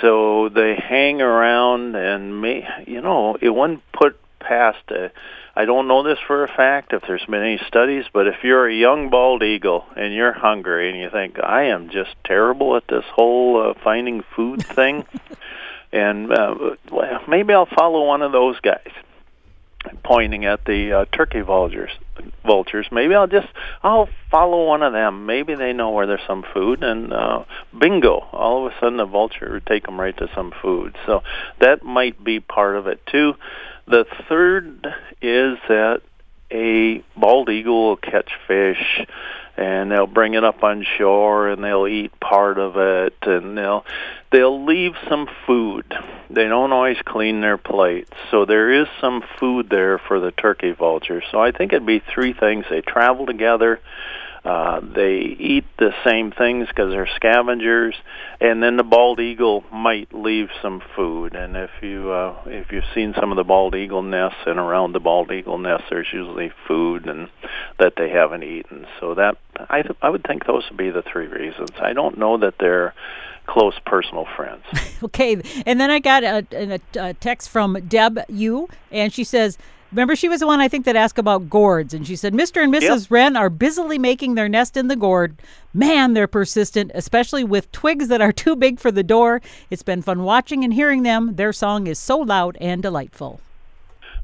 So 0.00 0.48
they 0.48 0.74
hang 0.76 1.20
around 1.20 1.94
and 1.94 2.40
may, 2.40 2.66
you 2.86 3.02
know, 3.02 3.36
it 3.40 3.50
wouldn't 3.50 3.82
put 3.92 4.18
past 4.40 4.90
a 4.90 5.10
I 5.56 5.64
don't 5.64 5.88
know 5.88 6.02
this 6.02 6.18
for 6.26 6.44
a 6.44 6.48
fact 6.48 6.92
if 6.92 7.02
there's 7.08 7.24
been 7.24 7.40
any 7.40 7.58
studies, 7.66 8.04
but 8.12 8.26
if 8.26 8.44
you're 8.44 8.68
a 8.68 8.74
young 8.74 9.08
bald 9.08 9.42
eagle 9.42 9.86
and 9.96 10.12
you're 10.12 10.34
hungry 10.34 10.90
and 10.90 11.00
you 11.00 11.08
think 11.08 11.38
I 11.42 11.68
am 11.68 11.88
just 11.88 12.10
terrible 12.24 12.76
at 12.76 12.86
this 12.88 13.04
whole 13.14 13.70
uh, 13.70 13.74
finding 13.82 14.22
food 14.36 14.62
thing, 14.74 15.06
and 15.92 16.30
uh, 16.30 16.76
well, 16.92 17.22
maybe 17.26 17.54
I'll 17.54 17.64
follow 17.74 18.04
one 18.04 18.20
of 18.20 18.32
those 18.32 18.60
guys 18.60 18.90
pointing 20.02 20.44
at 20.44 20.64
the 20.66 20.92
uh, 20.92 21.04
turkey 21.06 21.40
vultures 21.40 21.92
vultures. 22.44 22.86
Maybe 22.90 23.14
i'll 23.14 23.28
just 23.28 23.46
i'll 23.82 24.08
follow 24.30 24.66
one 24.66 24.82
of 24.82 24.92
them. 24.92 25.26
Maybe 25.26 25.54
they 25.54 25.72
know 25.72 25.90
where 25.90 26.06
there's 26.06 26.26
some 26.26 26.44
food 26.52 26.82
and 26.82 27.12
uh 27.12 27.44
bingo 27.78 28.26
all 28.32 28.66
of 28.66 28.72
a 28.72 28.80
sudden 28.80 28.96
the 28.96 29.06
vulture 29.06 29.52
would 29.52 29.66
take 29.66 29.84
them 29.84 30.00
right 30.00 30.16
to 30.16 30.28
some 30.34 30.52
food. 30.60 30.96
So 31.06 31.22
that 31.60 31.84
might 31.84 32.22
be 32.22 32.40
part 32.40 32.76
of 32.76 32.88
it 32.88 33.00
too 33.06 33.34
the 33.86 34.04
third 34.28 34.86
is 35.22 35.58
that 35.68 36.02
a 36.50 37.02
bald 37.16 37.48
eagle 37.50 37.88
will 37.88 37.96
catch 37.96 38.30
fish 38.46 39.06
and 39.56 39.90
they'll 39.90 40.06
bring 40.06 40.34
it 40.34 40.44
up 40.44 40.62
on 40.62 40.84
shore 40.98 41.48
and 41.48 41.64
they'll 41.64 41.86
eat 41.86 42.18
part 42.20 42.58
of 42.58 42.76
it 42.76 43.14
and 43.22 43.56
they'll 43.56 43.84
they'll 44.30 44.64
leave 44.64 44.92
some 45.08 45.28
food. 45.46 45.84
They 46.28 46.44
don't 46.44 46.72
always 46.72 46.98
clean 47.04 47.40
their 47.40 47.56
plates. 47.56 48.12
So 48.30 48.44
there 48.44 48.82
is 48.82 48.86
some 49.00 49.22
food 49.40 49.70
there 49.70 49.98
for 49.98 50.20
the 50.20 50.30
turkey 50.30 50.72
vulture. 50.72 51.22
So 51.30 51.40
I 51.40 51.52
think 51.52 51.72
it'd 51.72 51.86
be 51.86 52.00
three 52.00 52.32
things. 52.34 52.66
They 52.68 52.82
travel 52.82 53.24
together, 53.24 53.80
uh, 54.46 54.80
they 54.80 55.16
eat 55.40 55.64
the 55.76 55.92
same 56.04 56.30
things 56.30 56.68
because 56.68 56.92
they're 56.92 57.08
scavengers, 57.16 57.96
and 58.40 58.62
then 58.62 58.76
the 58.76 58.84
bald 58.84 59.18
eagle 59.18 59.64
might 59.72 60.14
leave 60.14 60.50
some 60.62 60.80
food. 60.94 61.34
And 61.34 61.56
if 61.56 61.70
you 61.82 62.12
uh, 62.12 62.36
if 62.46 62.70
you've 62.70 62.84
seen 62.94 63.12
some 63.18 63.32
of 63.32 63.36
the 63.36 63.42
bald 63.42 63.74
eagle 63.74 64.02
nests 64.02 64.38
and 64.46 64.60
around 64.60 64.92
the 64.92 65.00
bald 65.00 65.32
eagle 65.32 65.58
nest, 65.58 65.84
there's 65.90 66.06
usually 66.12 66.52
food 66.68 67.08
and 67.08 67.28
that 67.80 67.94
they 67.96 68.08
haven't 68.08 68.44
eaten. 68.44 68.86
So 69.00 69.14
that 69.14 69.36
I 69.68 69.82
th- 69.82 69.98
I 70.00 70.10
would 70.10 70.22
think 70.22 70.46
those 70.46 70.62
would 70.70 70.78
be 70.78 70.90
the 70.90 71.02
three 71.02 71.26
reasons. 71.26 71.70
I 71.80 71.92
don't 71.92 72.16
know 72.16 72.38
that 72.38 72.54
they're 72.60 72.94
close 73.46 73.74
personal 73.84 74.28
friends. 74.36 74.62
okay, 75.02 75.42
and 75.66 75.80
then 75.80 75.90
I 75.90 75.98
got 75.98 76.22
a, 76.22 76.46
a, 76.52 76.80
a 77.00 77.14
text 77.14 77.48
from 77.48 77.74
Deb 77.88 78.20
Yu, 78.28 78.68
and 78.92 79.12
she 79.12 79.24
says 79.24 79.58
Remember, 79.96 80.14
she 80.14 80.28
was 80.28 80.40
the 80.40 80.46
one 80.46 80.60
I 80.60 80.68
think 80.68 80.84
that 80.84 80.94
asked 80.94 81.18
about 81.18 81.48
gourds, 81.48 81.94
and 81.94 82.06
she 82.06 82.16
said 82.16 82.34
Mr. 82.34 82.62
and 82.62 82.70
Mrs. 82.70 83.04
Yep. 83.04 83.10
Wren 83.10 83.34
are 83.34 83.48
busily 83.48 83.98
making 83.98 84.34
their 84.34 84.46
nest 84.46 84.76
in 84.76 84.88
the 84.88 84.94
gourd. 84.94 85.38
Man, 85.72 86.12
they're 86.12 86.26
persistent, 86.26 86.90
especially 86.94 87.44
with 87.44 87.72
twigs 87.72 88.08
that 88.08 88.20
are 88.20 88.30
too 88.30 88.56
big 88.56 88.78
for 88.78 88.92
the 88.92 89.02
door. 89.02 89.40
It's 89.70 89.82
been 89.82 90.02
fun 90.02 90.22
watching 90.22 90.64
and 90.64 90.74
hearing 90.74 91.02
them. 91.02 91.36
Their 91.36 91.50
song 91.50 91.86
is 91.86 91.98
so 91.98 92.18
loud 92.18 92.58
and 92.60 92.82
delightful. 92.82 93.40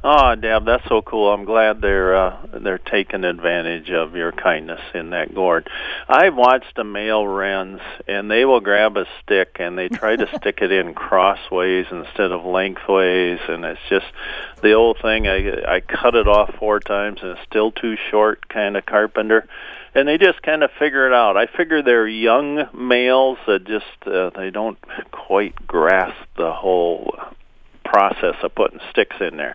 Oh, 0.05 0.35
Deb, 0.35 0.65
that's 0.65 0.89
so 0.89 1.01
cool. 1.01 1.33
I'm 1.33 1.45
glad 1.45 1.81
they're 1.81 2.17
uh, 2.17 2.47
they're 2.61 2.79
taking 2.79 3.23
advantage 3.23 3.89
of 3.91 4.17
your 4.17 4.33
kindness 4.33 4.81
in 4.95 5.11
that 5.11 5.33
gourd. 5.33 5.71
I've 6.09 6.35
watched 6.35 6.75
the 6.75 6.83
male 6.83 7.25
wrens, 7.25 7.81
and 8.09 8.29
they 8.29 8.45
will 8.45 8.59
grab 8.59 8.97
a 8.97 9.07
stick 9.23 9.59
and 9.61 9.79
they 9.79 9.89
try 9.89 10.17
to 10.17 10.27
stick 10.39 10.59
it 10.61 10.73
in 10.73 10.95
crossways 10.95 11.87
instead 11.93 12.33
of 12.33 12.45
lengthways, 12.45 13.39
and 13.49 13.65
it's 13.65 13.81
just 13.89 14.07
the 14.61 14.73
old 14.73 14.99
thing. 15.01 15.29
I 15.29 15.77
I 15.77 15.81
cut 15.81 16.17
it 16.17 16.27
off 16.27 16.53
four 16.59 16.81
times 16.81 17.21
and 17.23 17.39
it's 17.39 17.47
still 17.49 17.71
too 17.71 17.97
short, 18.11 18.49
kind 18.49 18.77
of 18.77 18.85
carpenter 18.85 19.47
and 19.95 20.09
they 20.09 20.17
just 20.17 20.43
kind 20.43 20.63
of 20.63 20.71
figure 20.79 21.07
it 21.07 21.13
out. 21.13 21.37
I 21.37 21.47
figure 21.47 21.83
they're 21.83 22.09
young 22.09 22.67
males 22.73 23.37
that 23.47 23.65
just 23.67 23.85
uh, 24.07 24.31
they 24.31 24.51
don't 24.51 24.79
quite 25.11 25.67
grasp 25.67 26.17
the 26.37 26.51
whole 26.51 27.15
process 27.93 28.37
of 28.43 28.55
putting 28.55 28.81
sticks 28.91 29.17
in 29.21 29.37
there. 29.37 29.55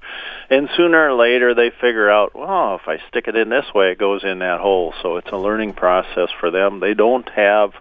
And 0.50 0.70
sooner 0.78 1.10
or 1.10 1.14
later 1.14 1.56
they 1.56 1.72
figure 1.82 2.10
out, 2.10 2.36
well, 2.36 2.76
if 2.76 2.88
I 2.88 3.00
stick 3.10 3.28
it 3.28 3.36
in 3.36 3.50
this 3.50 3.66
way, 3.74 3.92
it 3.92 3.98
goes 3.98 4.24
in 4.24 4.40
that 4.40 4.60
hole. 4.60 4.94
So 5.02 5.18
it's 5.18 5.32
a 5.32 5.38
learning 5.38 5.74
process 5.74 6.30
for 6.40 6.52
them. 6.52 6.80
They 6.80 6.94
don't 6.94 7.28
have 7.30 7.72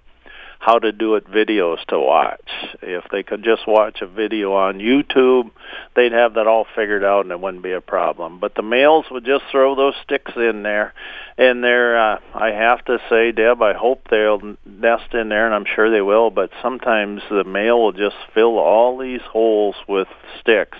how 0.58 0.78
to 0.78 0.92
do 0.92 1.14
it 1.14 1.26
videos 1.26 1.84
to 1.86 1.98
watch. 1.98 2.48
If 2.82 3.04
they 3.10 3.22
could 3.22 3.44
just 3.44 3.66
watch 3.66 4.00
a 4.00 4.06
video 4.06 4.52
on 4.54 4.78
YouTube, 4.78 5.50
they'd 5.94 6.12
have 6.12 6.34
that 6.34 6.46
all 6.46 6.66
figured 6.74 7.04
out 7.04 7.24
and 7.24 7.32
it 7.32 7.40
wouldn't 7.40 7.62
be 7.62 7.72
a 7.72 7.80
problem. 7.80 8.38
But 8.38 8.54
the 8.54 8.62
males 8.62 9.06
would 9.10 9.24
just 9.24 9.44
throw 9.50 9.74
those 9.74 9.94
sticks 10.02 10.32
in 10.36 10.62
there 10.62 10.94
and 11.38 11.62
they're 11.62 11.98
uh, 11.98 12.18
I 12.34 12.48
have 12.48 12.84
to 12.86 12.98
say, 13.08 13.32
Deb, 13.32 13.62
I 13.62 13.74
hope 13.74 14.08
they'll 14.10 14.56
nest 14.64 15.14
in 15.14 15.28
there 15.28 15.46
and 15.46 15.54
I'm 15.54 15.66
sure 15.74 15.90
they 15.90 16.02
will, 16.02 16.30
but 16.30 16.50
sometimes 16.62 17.22
the 17.30 17.44
male 17.44 17.80
will 17.80 17.92
just 17.92 18.16
fill 18.34 18.58
all 18.58 18.98
these 18.98 19.22
holes 19.22 19.76
with 19.88 20.08
sticks 20.40 20.78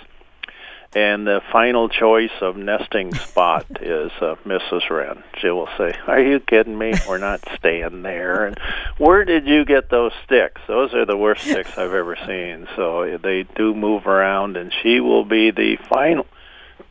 and 0.97 1.27
the 1.27 1.43
final 1.53 1.91
choice 1.91 2.33
of 2.41 2.57
nesting 2.57 3.15
spot 3.15 3.67
is 3.83 4.11
uh, 4.23 4.37
Mrs. 4.47 4.89
Wren. 4.89 5.23
She 5.39 5.51
will 5.51 5.69
say, 5.77 5.93
"Are 6.07 6.21
you 6.21 6.41
kidding 6.41 6.79
me? 6.79 6.95
We're 7.07 7.19
not 7.19 7.43
staying 7.59 8.01
there." 8.01 8.47
And 8.47 8.59
where 8.97 9.27
did 9.27 9.47
you 9.47 9.67
get 9.67 9.91
those 9.91 10.13
sticks? 10.25 10.63
Those 10.67 10.95
are 10.95 11.05
the 11.05 11.17
worst 11.17 11.43
sticks 11.43 11.77
I've 11.77 11.93
ever 11.93 12.17
seen. 12.27 12.67
So 12.77 13.19
they 13.23 13.43
do 13.43 13.75
move 13.75 14.07
around, 14.07 14.57
and 14.57 14.73
she 14.83 15.01
will 15.01 15.27
be 15.27 15.51
the 15.51 15.77
final 15.87 16.27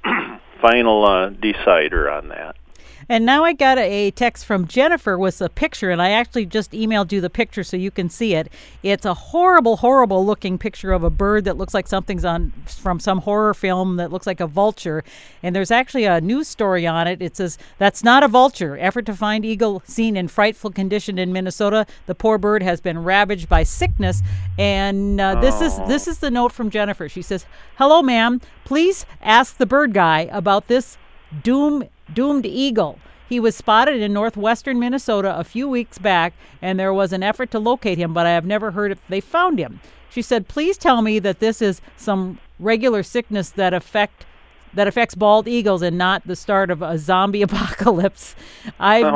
final 0.61 1.03
uh, 1.03 1.29
decider 1.29 2.07
on 2.07 2.27
that. 2.27 2.57
And 3.07 3.25
now 3.25 3.43
I 3.43 3.53
got 3.53 3.77
a 3.77 4.11
text 4.11 4.45
from 4.45 4.67
Jennifer 4.67 5.17
with 5.17 5.39
a 5.41 5.49
picture, 5.49 5.91
and 5.91 6.01
I 6.01 6.11
actually 6.11 6.45
just 6.45 6.71
emailed 6.71 7.11
you 7.11 7.21
the 7.21 7.29
picture 7.29 7.63
so 7.63 7.77
you 7.77 7.91
can 7.91 8.09
see 8.09 8.33
it. 8.33 8.51
It's 8.81 9.05
a 9.05 9.13
horrible, 9.13 9.77
horrible 9.77 10.25
looking 10.25 10.57
picture 10.57 10.91
of 10.91 11.03
a 11.03 11.09
bird 11.09 11.45
that 11.45 11.57
looks 11.57 11.73
like 11.73 11.87
something's 11.87 12.25
on 12.25 12.51
from 12.65 12.99
some 12.99 13.19
horror 13.19 13.53
film 13.53 13.97
that 13.97 14.11
looks 14.11 14.25
like 14.25 14.39
a 14.39 14.47
vulture. 14.47 15.03
And 15.43 15.55
there's 15.55 15.71
actually 15.71 16.05
a 16.05 16.19
news 16.19 16.47
story 16.47 16.87
on 16.87 17.07
it. 17.07 17.21
It 17.21 17.35
says, 17.37 17.57
That's 17.77 18.03
not 18.03 18.23
a 18.23 18.27
vulture. 18.27 18.77
Effort 18.79 19.05
to 19.05 19.13
find 19.13 19.45
eagle 19.45 19.83
seen 19.85 20.17
in 20.17 20.27
frightful 20.27 20.71
condition 20.71 21.19
in 21.19 21.31
Minnesota. 21.31 21.85
The 22.07 22.15
poor 22.15 22.37
bird 22.37 22.63
has 22.63 22.81
been 22.81 23.03
ravaged 23.03 23.47
by 23.47 23.63
sickness. 23.63 24.21
And 24.57 25.21
uh, 25.21 25.39
this 25.41 25.61
is 25.61 25.77
this 25.87 26.07
is 26.07 26.19
the 26.19 26.31
note 26.31 26.51
from 26.51 26.69
Jennifer. 26.71 27.07
She 27.07 27.21
says, 27.21 27.45
Hello, 27.77 28.01
ma'am. 28.01 28.41
Please 28.63 29.05
ask 29.21 29.57
the 29.57 29.65
bird 29.65 29.93
guy 29.93 30.21
about 30.31 30.67
this 30.67 30.97
doom 31.43 31.83
doomed 32.13 32.45
eagle. 32.45 32.99
He 33.27 33.39
was 33.39 33.55
spotted 33.55 34.01
in 34.01 34.13
northwestern 34.13 34.79
Minnesota 34.79 35.37
a 35.37 35.43
few 35.43 35.67
weeks 35.67 35.97
back, 35.97 36.33
and 36.61 36.79
there 36.79 36.93
was 36.93 37.11
an 37.11 37.23
effort 37.23 37.49
to 37.51 37.59
locate 37.59 37.97
him, 37.97 38.13
but 38.13 38.25
I 38.25 38.31
have 38.31 38.45
never 38.45 38.71
heard 38.71 38.91
if 38.91 38.99
they 39.07 39.19
found 39.19 39.57
him. 39.57 39.79
She 40.09 40.21
said, 40.21 40.47
"Please 40.47 40.77
tell 40.77 41.01
me 41.01 41.19
that 41.19 41.39
this 41.39 41.61
is 41.61 41.81
some 41.97 42.39
regular 42.59 43.03
sickness 43.03 43.49
that 43.51 43.73
affect 43.73 44.25
that 44.75 44.87
affects 44.87 45.15
bald 45.15 45.47
eagles 45.47 45.81
and 45.81 45.97
not 45.97 46.27
the 46.27 46.35
start 46.35 46.69
of 46.69 46.81
a 46.81 46.97
zombie 46.97 47.41
apocalypse. 47.49 48.35
I've 48.79 49.05
Aww. 49.05 49.15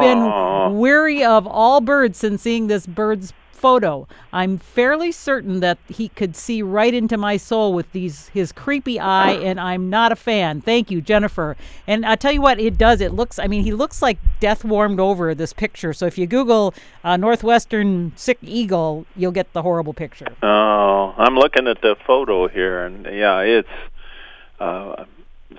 been 0.70 0.78
weary 0.80 1.24
of 1.24 1.46
all 1.46 1.82
birds 1.82 2.18
since 2.18 2.42
seeing 2.42 2.68
this 2.68 2.88
bird's 2.88 3.34
photo. 3.60 4.08
I'm 4.32 4.58
fairly 4.58 5.12
certain 5.12 5.60
that 5.60 5.78
he 5.88 6.10
could 6.10 6.36
see 6.36 6.62
right 6.62 6.94
into 6.94 7.18
my 7.18 7.38
soul 7.38 7.74
with 7.74 7.92
these 7.92 8.30
his 8.30 8.52
creepy 8.52 9.00
eye, 9.00 9.32
and 9.32 9.60
I'm 9.60 9.90
not 9.90 10.12
a 10.12 10.16
fan. 10.16 10.62
Thank 10.62 10.90
you, 10.90 11.02
Jennifer. 11.02 11.58
And 11.86 12.06
I 12.06 12.16
tell 12.16 12.32
you 12.32 12.42
what, 12.42 12.60
it 12.60 12.78
does. 12.78 13.02
It 13.02 13.14
looks. 13.14 13.38
I 13.38 13.48
mean, 13.48 13.64
he 13.64 13.74
looks 13.74 14.02
like 14.02 14.18
death 14.40 14.64
warmed 14.64 15.00
over 15.00 15.36
this 15.36 15.54
picture. 15.54 15.94
So 15.94 16.06
if 16.06 16.18
you 16.18 16.26
Google 16.26 16.74
uh, 17.04 17.18
northwestern 17.18 18.14
sick 18.16 18.38
eagle, 18.42 19.06
you'll 19.16 19.32
get 19.32 19.52
the 19.54 19.62
horrible 19.62 19.94
picture. 19.94 20.28
Oh, 20.42 21.14
I'm 21.18 21.36
looking 21.36 21.68
at 21.68 21.82
the 21.82 21.96
photo 22.08 22.48
here, 22.48 22.86
and 22.86 23.06
yeah, 23.06 23.42
it's 23.42 23.70
uh, 24.60 25.06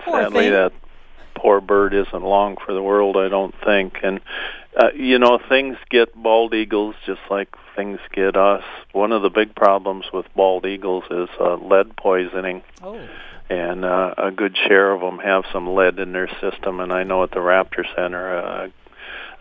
sadly 0.05 0.43
thing. 0.43 0.51
that 0.51 0.73
poor 1.41 1.59
bird 1.59 1.93
isn't 1.93 2.23
long 2.23 2.55
for 2.63 2.73
the 2.73 2.83
world. 2.83 3.17
I 3.17 3.27
don't 3.27 3.55
think, 3.65 3.95
and 4.03 4.21
uh, 4.77 4.91
you 4.95 5.17
know, 5.19 5.39
things 5.49 5.77
get 5.89 6.13
bald 6.15 6.53
eagles 6.53 6.95
just 7.05 7.21
like 7.29 7.49
things 7.75 7.99
get 8.13 8.37
us. 8.37 8.63
One 8.91 9.11
of 9.11 9.21
the 9.21 9.29
big 9.29 9.55
problems 9.55 10.05
with 10.13 10.25
bald 10.35 10.65
eagles 10.65 11.03
is 11.09 11.29
uh, 11.39 11.55
lead 11.55 11.95
poisoning. 11.97 12.63
Oh. 12.83 13.07
and 13.49 13.83
uh, 13.83 14.13
a 14.17 14.31
good 14.31 14.55
share 14.55 14.93
of 14.93 15.01
them 15.01 15.19
have 15.19 15.43
some 15.51 15.75
lead 15.75 15.99
in 15.99 16.13
their 16.13 16.29
system. 16.39 16.79
And 16.79 16.93
I 16.93 17.03
know 17.03 17.23
at 17.23 17.31
the 17.31 17.37
Raptor 17.37 17.83
Center, 17.95 18.37
uh, 18.37 18.67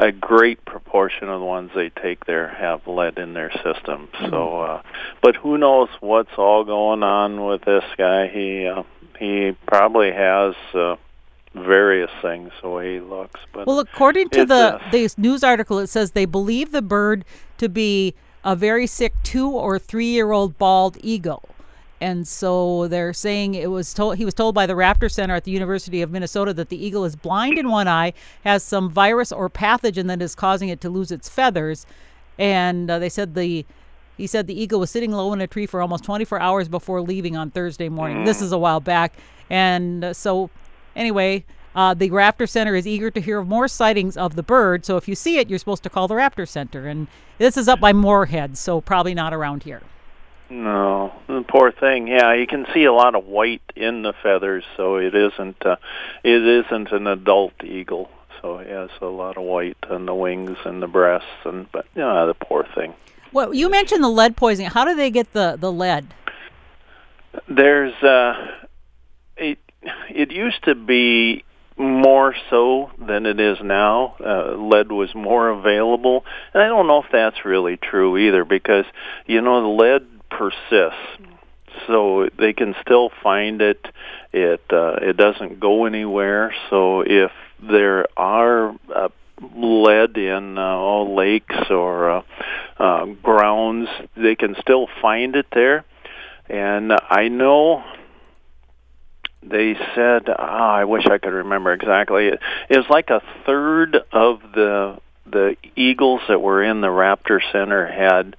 a 0.01 0.11
great 0.11 0.65
proportion 0.65 1.29
of 1.29 1.41
the 1.41 1.47
ones 1.47 1.71
they 1.75 1.91
take 1.91 2.25
there 2.25 2.49
have 2.49 2.87
lead 2.87 3.19
in 3.19 3.35
their 3.35 3.53
system. 3.53 4.09
So, 4.19 4.31
mm-hmm. 4.31 4.73
uh, 4.73 4.91
but 5.23 5.37
who 5.37 5.59
knows 5.59 5.91
what's 6.01 6.37
all 6.39 6.65
going 6.65 7.03
on 7.03 7.45
with 7.45 7.63
this 7.63 7.85
guy? 7.97 8.29
He 8.29 8.67
uh, 8.67 8.83
he 9.19 9.57
probably 9.67 10.11
has. 10.11 10.55
Uh, 10.75 10.97
various 11.55 12.11
things 12.23 12.53
the 12.63 12.69
way 12.69 12.95
he 12.95 13.01
looks. 13.01 13.41
But 13.53 13.67
well, 13.67 13.81
according 13.81 14.31
to 14.31 14.45
the 14.45 14.77
uh, 14.77 14.91
this 14.91 15.19
news 15.19 15.43
article, 15.43 15.79
it 15.79 15.89
says 15.89 16.13
they 16.13 16.27
believe 16.27 16.73
the 16.73 16.83
bird 16.83 17.25
to 17.59 17.69
be 17.69 18.15
a 18.45 18.57
very 18.57 18.87
sick 18.87 19.13
two 19.23 19.51
or 19.51 19.79
three 19.79 20.07
year 20.07 20.33
old 20.33 20.59
bald 20.59 20.97
eagle. 21.03 21.49
And 22.03 22.27
so 22.27 22.89
they're 22.89 23.13
saying 23.13 23.55
it 23.55 23.71
was 23.71 23.93
told 23.93 24.17
he 24.17 24.25
was 24.25 24.33
told 24.33 24.55
by 24.55 24.67
the 24.67 24.73
Raptor 24.73 25.11
Center 25.11 25.35
at 25.35 25.45
the 25.45 25.51
University 25.51 26.01
of 26.01 26.11
Minnesota 26.11 26.55
that 26.55 26.71
the 26.71 26.83
eagle 26.83 27.05
is 27.05 27.15
blind 27.15 27.59
in 27.59 27.69
one 27.69 27.89
eye, 27.89 28.15
has 28.43 28.63
some 28.63 28.89
virus 28.89 29.31
or 29.33 29.51
pathogen 29.51 30.07
that 30.07 30.23
is 30.23 30.35
causing 30.35 30.71
it 30.71 30.81
to 30.81 30.89
lose 30.89 31.11
its 31.11 31.29
feathers, 31.29 31.85
and 32.39 32.91
uh, 32.91 32.99
they 32.99 33.11
said 33.11 33.35
the 33.35 33.67
he 34.17 34.27
said 34.27 34.47
the 34.47 34.59
eagle 34.59 34.81
was 34.81 34.91
sitting 34.91 35.13
low 35.13 35.33
in 35.33 35.41
a 35.41 35.47
tree 35.47 35.67
for 35.67 35.81
almost 35.81 36.05
24 36.05 36.41
hours 36.41 36.69
before 36.69 37.01
leaving 37.01 37.37
on 37.37 37.51
Thursday 37.51 37.89
morning. 37.89 38.19
Mm. 38.19 38.27
This 38.27 38.43
is 38.43 38.53
a 38.53 38.59
while 38.59 38.81
back, 38.81 39.15
and 39.51 40.05
uh, 40.05 40.15
so 40.15 40.49
anyway. 40.95 41.45
Uh, 41.73 41.95
the 41.95 42.11
Raptor 42.11 42.49
Center 42.49 42.75
is 42.75 42.85
eager 42.85 43.13
to 43.13 43.21
hear 43.21 43.39
of 43.39 43.47
more 43.47 43.69
sightings 43.69 44.17
of 44.17 44.35
the 44.35 44.43
bird. 44.43 44.85
So 44.85 44.97
if 44.97 45.07
you 45.07 45.15
see 45.15 45.39
it, 45.39 45.49
you're 45.49 45.59
supposed 45.61 45.85
to 45.85 45.91
call 45.91 46.09
the 46.09 46.15
Raptor 46.15 46.49
Center. 46.49 46.89
And 46.89 47.07
this 47.39 47.57
is 47.57 47.69
up 47.69 47.79
by 47.79 47.93
Moorhead, 47.93 48.59
so 48.59 48.81
probably 48.81 49.15
not 49.15 49.33
around 49.33 49.63
here. 49.63 49.81
No, 50.51 51.13
the 51.29 51.45
poor 51.47 51.71
thing. 51.71 52.09
Yeah, 52.09 52.33
you 52.35 52.47
can 52.49 52.67
see 52.75 52.85
a 52.85 52.93
lot 52.93 53.15
of 53.15 53.25
white 53.25 53.63
in 53.77 54.03
the 54.03 54.13
feathers, 54.21 54.65
so 54.77 54.97
it 54.97 55.15
isn't 55.15 55.65
uh, 55.65 55.77
it 56.25 56.43
isn't 56.67 56.91
an 56.91 57.07
adult 57.07 57.53
eagle. 57.63 58.11
So 58.43 58.59
it 58.59 58.67
has 58.67 58.91
a 59.01 59.07
lot 59.07 59.37
of 59.37 59.45
white 59.45 59.77
on 59.89 60.07
the 60.07 60.15
wings 60.15 60.59
and 60.65 60.83
the 60.83 60.89
breasts, 60.89 61.29
and 61.45 61.71
but 61.71 61.87
yeah, 61.95 62.25
the 62.25 62.35
poor 62.35 62.67
thing. 62.75 62.95
Well, 63.33 63.55
you 63.55 63.71
mentioned 63.71 64.03
the 64.03 64.09
lead 64.09 64.37
poisoning. 64.37 64.73
How 64.73 64.85
do 64.85 64.97
they 64.97 65.11
get 65.11 65.33
the 65.35 65.57
the 65.57 65.71
lead? 65.71 66.13
There's 67.49 67.95
uh, 68.03 68.35
it. 69.83 70.31
Used 70.31 70.65
to 70.65 70.75
be 70.75 71.45
more 71.77 72.35
so 72.51 72.91
than 72.99 73.27
it 73.27 73.41
is 73.41 73.59
now. 73.63 74.17
Uh, 74.25 74.55
lead 74.57 74.93
was 74.93 75.15
more 75.15 75.49
available, 75.49 76.25
and 76.53 76.63
I 76.63 76.69
don't 76.69 76.87
know 76.87 77.03
if 77.03 77.11
that's 77.13 77.45
really 77.45 77.77
true 77.77 78.19
either 78.19 78.45
because 78.45 78.85
you 79.27 79.41
know 79.41 79.63
the 79.63 79.83
lead 79.83 80.07
persists. 80.31 81.27
So 81.87 82.29
they 82.39 82.53
can 82.53 82.75
still 82.83 83.11
find 83.23 83.63
it. 83.63 83.87
It 84.33 84.63
uh, 84.71 84.97
it 85.01 85.17
doesn't 85.17 85.61
go 85.61 85.87
anywhere. 85.87 86.55
So 86.69 87.01
if 87.01 87.31
there 87.63 88.07
are 88.17 88.75
uh, 88.95 89.09
lead 89.55 90.17
in 90.17 90.59
uh, 90.59 90.63
all 90.63 91.15
lakes 91.15 91.71
or 91.71 92.11
uh, 92.11 92.23
uh, 92.79 93.07
grounds, 93.23 93.89
they 94.17 94.35
can 94.35 94.57
still 94.61 94.89
find 95.01 95.37
it 95.37 95.47
there. 95.53 95.85
And 96.49 96.93
I 96.93 97.29
know 97.29 97.85
they 99.43 99.75
said, 99.95 100.29
oh, 100.29 100.35
I 100.39 100.85
wish 100.85 101.07
I 101.07 101.19
could 101.19 101.33
remember 101.33 101.73
exactly. 101.73 102.29
It, 102.29 102.41
it 102.69 102.77
was 102.77 102.87
like 102.91 103.11
a 103.11 103.23
third 103.47 103.97
of 104.13 104.41
the 104.55 104.99
the 105.27 105.57
eagles 105.77 106.21
that 106.29 106.41
were 106.41 106.63
in 106.63 106.81
the 106.81 106.89
Raptor 106.89 107.41
Center 107.53 107.87
had 107.87 108.37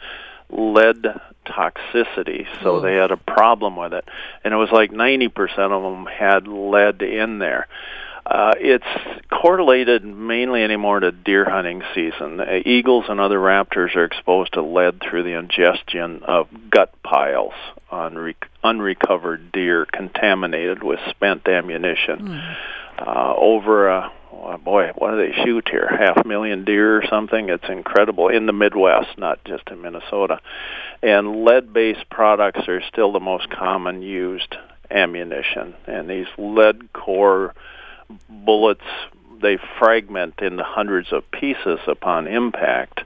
lead 0.49 1.05
toxicity, 1.45 2.45
so 2.61 2.81
they 2.81 2.95
had 2.95 3.11
a 3.11 3.17
problem 3.17 3.75
with 3.75 3.93
it. 3.93 4.05
And 4.43 4.53
it 4.53 4.57
was 4.57 4.69
like 4.71 4.91
90% 4.91 5.31
of 5.57 5.83
them 5.83 6.05
had 6.05 6.47
lead 6.47 7.01
in 7.01 7.39
there. 7.39 7.67
Uh, 8.25 8.53
it's 8.57 8.85
correlated 9.31 10.05
mainly 10.05 10.63
anymore 10.63 10.99
to 10.99 11.11
deer 11.11 11.49
hunting 11.49 11.81
season. 11.95 12.39
Uh, 12.39 12.59
eagles 12.65 13.05
and 13.09 13.19
other 13.19 13.39
raptors 13.39 13.95
are 13.95 14.05
exposed 14.05 14.53
to 14.53 14.61
lead 14.61 15.01
through 15.01 15.23
the 15.23 15.37
ingestion 15.37 16.21
of 16.23 16.47
gut 16.69 16.93
piles 17.03 17.53
on 17.89 18.15
re- 18.15 18.35
unrecovered 18.63 19.51
deer 19.51 19.85
contaminated 19.85 20.83
with 20.83 20.99
spent 21.09 21.47
ammunition. 21.47 22.19
Mm. 22.19 22.57
Uh, 22.99 23.33
over 23.35 23.89
a 23.89 24.11
oh 24.31 24.57
boy, 24.57 24.91
what 24.95 25.11
do 25.11 25.17
they 25.17 25.43
shoot 25.43 25.67
here? 25.69 25.87
Half 25.87 26.25
a 26.25 26.27
million 26.27 26.65
deer 26.65 26.97
or 26.97 27.03
something? 27.09 27.49
It's 27.49 27.69
incredible 27.69 28.29
in 28.29 28.45
the 28.45 28.53
Midwest, 28.53 29.17
not 29.17 29.43
just 29.45 29.69
in 29.69 29.81
Minnesota. 29.81 30.39
And 31.01 31.43
lead-based 31.43 32.09
products 32.09 32.67
are 32.67 32.81
still 32.81 33.11
the 33.11 33.19
most 33.19 33.49
common 33.49 34.01
used 34.01 34.55
ammunition, 34.89 35.73
and 35.87 36.09
these 36.09 36.27
lead 36.37 36.91
core 36.93 37.53
bullets 38.29 38.81
they 39.41 39.57
fragment 39.79 40.35
into 40.41 40.63
hundreds 40.63 41.11
of 41.11 41.29
pieces 41.31 41.79
upon 41.87 42.27
impact 42.27 43.01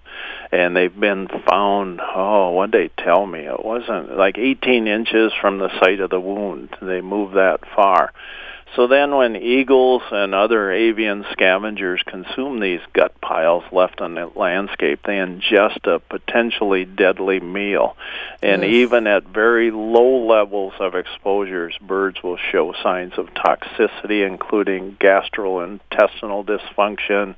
and 0.51 0.75
they've 0.75 0.99
been 0.99 1.27
found 1.49 1.99
oh 2.15 2.51
what 2.51 2.71
they 2.71 2.89
tell 2.97 3.25
me 3.25 3.39
it 3.39 3.63
wasn't 3.63 4.15
like 4.17 4.37
18 4.37 4.87
inches 4.87 5.31
from 5.39 5.59
the 5.59 5.69
site 5.79 5.99
of 5.99 6.09
the 6.09 6.19
wound. 6.19 6.69
They 6.81 7.01
move 7.01 7.33
that 7.33 7.59
far 7.75 8.13
so 8.75 8.87
then 8.87 9.15
when 9.15 9.35
eagles 9.35 10.01
and 10.11 10.35
other 10.35 10.71
avian 10.71 11.25
scavengers 11.31 12.01
consume 12.05 12.59
these 12.59 12.81
gut 12.93 13.19
piles 13.21 13.63
left 13.71 14.01
on 14.01 14.15
the 14.15 14.29
landscape, 14.35 14.99
they 15.05 15.13
ingest 15.13 15.85
a 15.85 15.99
potentially 15.99 16.83
deadly 16.83 17.39
meal. 17.39 17.95
And 18.41 18.63
yes. 18.63 18.71
even 18.71 19.07
at 19.07 19.23
very 19.23 19.71
low 19.71 20.25
levels 20.25 20.73
of 20.79 20.95
exposures, 20.95 21.77
birds 21.81 22.21
will 22.21 22.37
show 22.51 22.73
signs 22.83 23.13
of 23.17 23.27
toxicity, 23.27 24.27
including 24.27 24.97
gastrointestinal 24.99 26.45
dysfunction, 26.45 27.37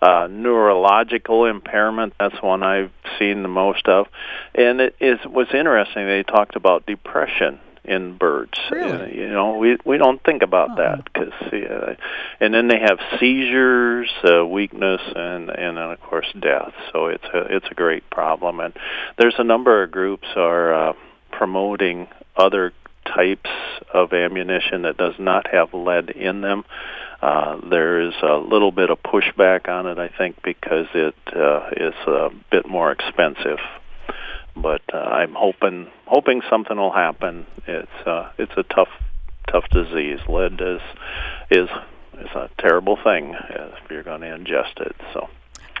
uh, 0.00 0.26
neurological 0.28 1.46
impairment. 1.46 2.14
That's 2.18 2.42
one 2.42 2.64
I've 2.64 2.90
seen 3.20 3.42
the 3.42 3.48
most 3.48 3.86
of. 3.86 4.08
And 4.52 4.80
it 4.80 4.96
is 5.00 5.20
was 5.24 5.46
interesting. 5.54 6.06
They 6.06 6.24
talked 6.24 6.56
about 6.56 6.86
depression 6.86 7.60
in 7.84 8.16
birds. 8.16 8.58
Really? 8.70 9.18
you 9.18 9.28
know, 9.28 9.56
we 9.56 9.76
we 9.84 9.98
don't 9.98 10.22
think 10.22 10.42
about 10.42 10.70
oh. 10.72 10.76
that 10.76 11.04
because, 11.04 11.32
uh, 11.52 11.94
and 12.40 12.54
then 12.54 12.68
they 12.68 12.78
have 12.78 12.98
seizures, 13.18 14.10
uh, 14.24 14.46
weakness, 14.46 15.00
and 15.14 15.50
and 15.50 15.76
then 15.76 15.90
of 15.90 16.00
course 16.00 16.26
death. 16.38 16.72
So 16.92 17.06
it's 17.06 17.24
a 17.34 17.56
it's 17.56 17.66
a 17.70 17.74
great 17.74 18.08
problem, 18.10 18.60
and 18.60 18.74
there's 19.18 19.34
a 19.38 19.44
number 19.44 19.82
of 19.82 19.90
groups 19.90 20.28
are 20.36 20.90
uh, 20.90 20.92
promoting 21.32 22.08
other 22.36 22.72
types 23.04 23.50
of 23.92 24.12
ammunition 24.12 24.82
that 24.82 24.96
does 24.96 25.14
not 25.18 25.48
have 25.52 25.74
lead 25.74 26.10
in 26.10 26.40
them. 26.40 26.64
Uh, 27.20 27.56
there 27.68 28.00
is 28.00 28.14
a 28.22 28.36
little 28.36 28.72
bit 28.72 28.90
of 28.90 29.00
pushback 29.02 29.68
on 29.68 29.86
it, 29.86 29.98
I 29.98 30.08
think, 30.08 30.42
because 30.42 30.86
it 30.92 31.14
uh, 31.34 31.70
is 31.76 31.94
a 32.06 32.30
bit 32.50 32.66
more 32.68 32.90
expensive 32.90 33.58
but 34.56 34.82
uh, 34.92 34.98
I'm 34.98 35.34
hoping 35.34 35.88
hoping 36.06 36.42
something 36.48 36.76
will 36.76 36.92
happen. 36.92 37.46
It's 37.66 38.06
uh, 38.06 38.30
it's 38.38 38.52
a 38.56 38.62
tough 38.64 38.88
tough 39.48 39.68
disease. 39.70 40.20
Lead 40.28 40.60
is 40.60 40.80
is 41.50 41.68
is 42.18 42.30
a 42.34 42.50
terrible 42.58 42.96
thing 43.02 43.34
if 43.50 43.90
you're 43.90 44.02
going 44.02 44.20
to 44.20 44.26
ingest 44.26 44.80
it. 44.80 44.96
So. 45.12 45.28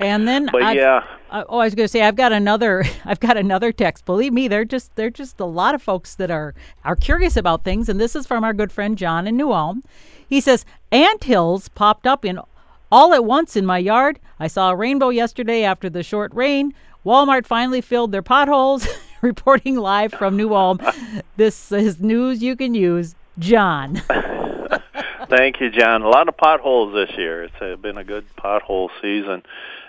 And 0.00 0.26
then, 0.26 0.48
but 0.50 0.62
I've, 0.62 0.76
yeah. 0.76 1.04
Uh, 1.30 1.44
oh, 1.48 1.58
I 1.58 1.64
was 1.64 1.74
going 1.74 1.84
to 1.84 1.88
say 1.88 2.02
I've 2.02 2.16
got 2.16 2.32
another. 2.32 2.84
I've 3.04 3.20
got 3.20 3.36
another 3.36 3.72
text. 3.72 4.04
Believe 4.04 4.32
me, 4.32 4.48
they're 4.48 4.64
just 4.64 4.94
they're 4.96 5.10
just 5.10 5.38
a 5.38 5.44
lot 5.44 5.74
of 5.74 5.82
folks 5.82 6.14
that 6.16 6.30
are 6.30 6.54
are 6.84 6.96
curious 6.96 7.36
about 7.36 7.64
things. 7.64 7.88
And 7.88 8.00
this 8.00 8.16
is 8.16 8.26
from 8.26 8.42
our 8.42 8.54
good 8.54 8.72
friend 8.72 8.96
John 8.96 9.26
in 9.26 9.36
New 9.36 9.52
Ulm. 9.52 9.82
He 10.26 10.40
says 10.40 10.64
ant 10.90 11.24
hills 11.24 11.68
popped 11.68 12.06
up 12.06 12.24
in 12.24 12.40
all 12.90 13.14
at 13.14 13.24
once 13.24 13.56
in 13.56 13.64
my 13.64 13.78
yard. 13.78 14.18
I 14.38 14.48
saw 14.48 14.70
a 14.70 14.76
rainbow 14.76 15.10
yesterday 15.10 15.62
after 15.64 15.88
the 15.88 16.02
short 16.02 16.32
rain. 16.34 16.74
Walmart 17.04 17.46
finally 17.46 17.80
filled 17.80 18.12
their 18.12 18.22
potholes. 18.22 18.86
Reporting 19.22 19.76
live 19.76 20.12
from 20.12 20.36
New 20.36 20.54
Ulm. 20.54 20.80
This 21.36 21.70
is 21.70 22.00
news 22.00 22.42
you 22.42 22.56
can 22.56 22.74
use. 22.74 23.14
John. 23.38 23.96
Thank 25.28 25.60
you, 25.60 25.70
John. 25.70 26.02
A 26.02 26.08
lot 26.08 26.28
of 26.28 26.36
potholes 26.36 26.92
this 26.92 27.16
year. 27.16 27.44
It's 27.44 27.80
been 27.80 27.98
a 27.98 28.04
good 28.04 28.24
pothole 28.36 28.90
season. 29.00 29.42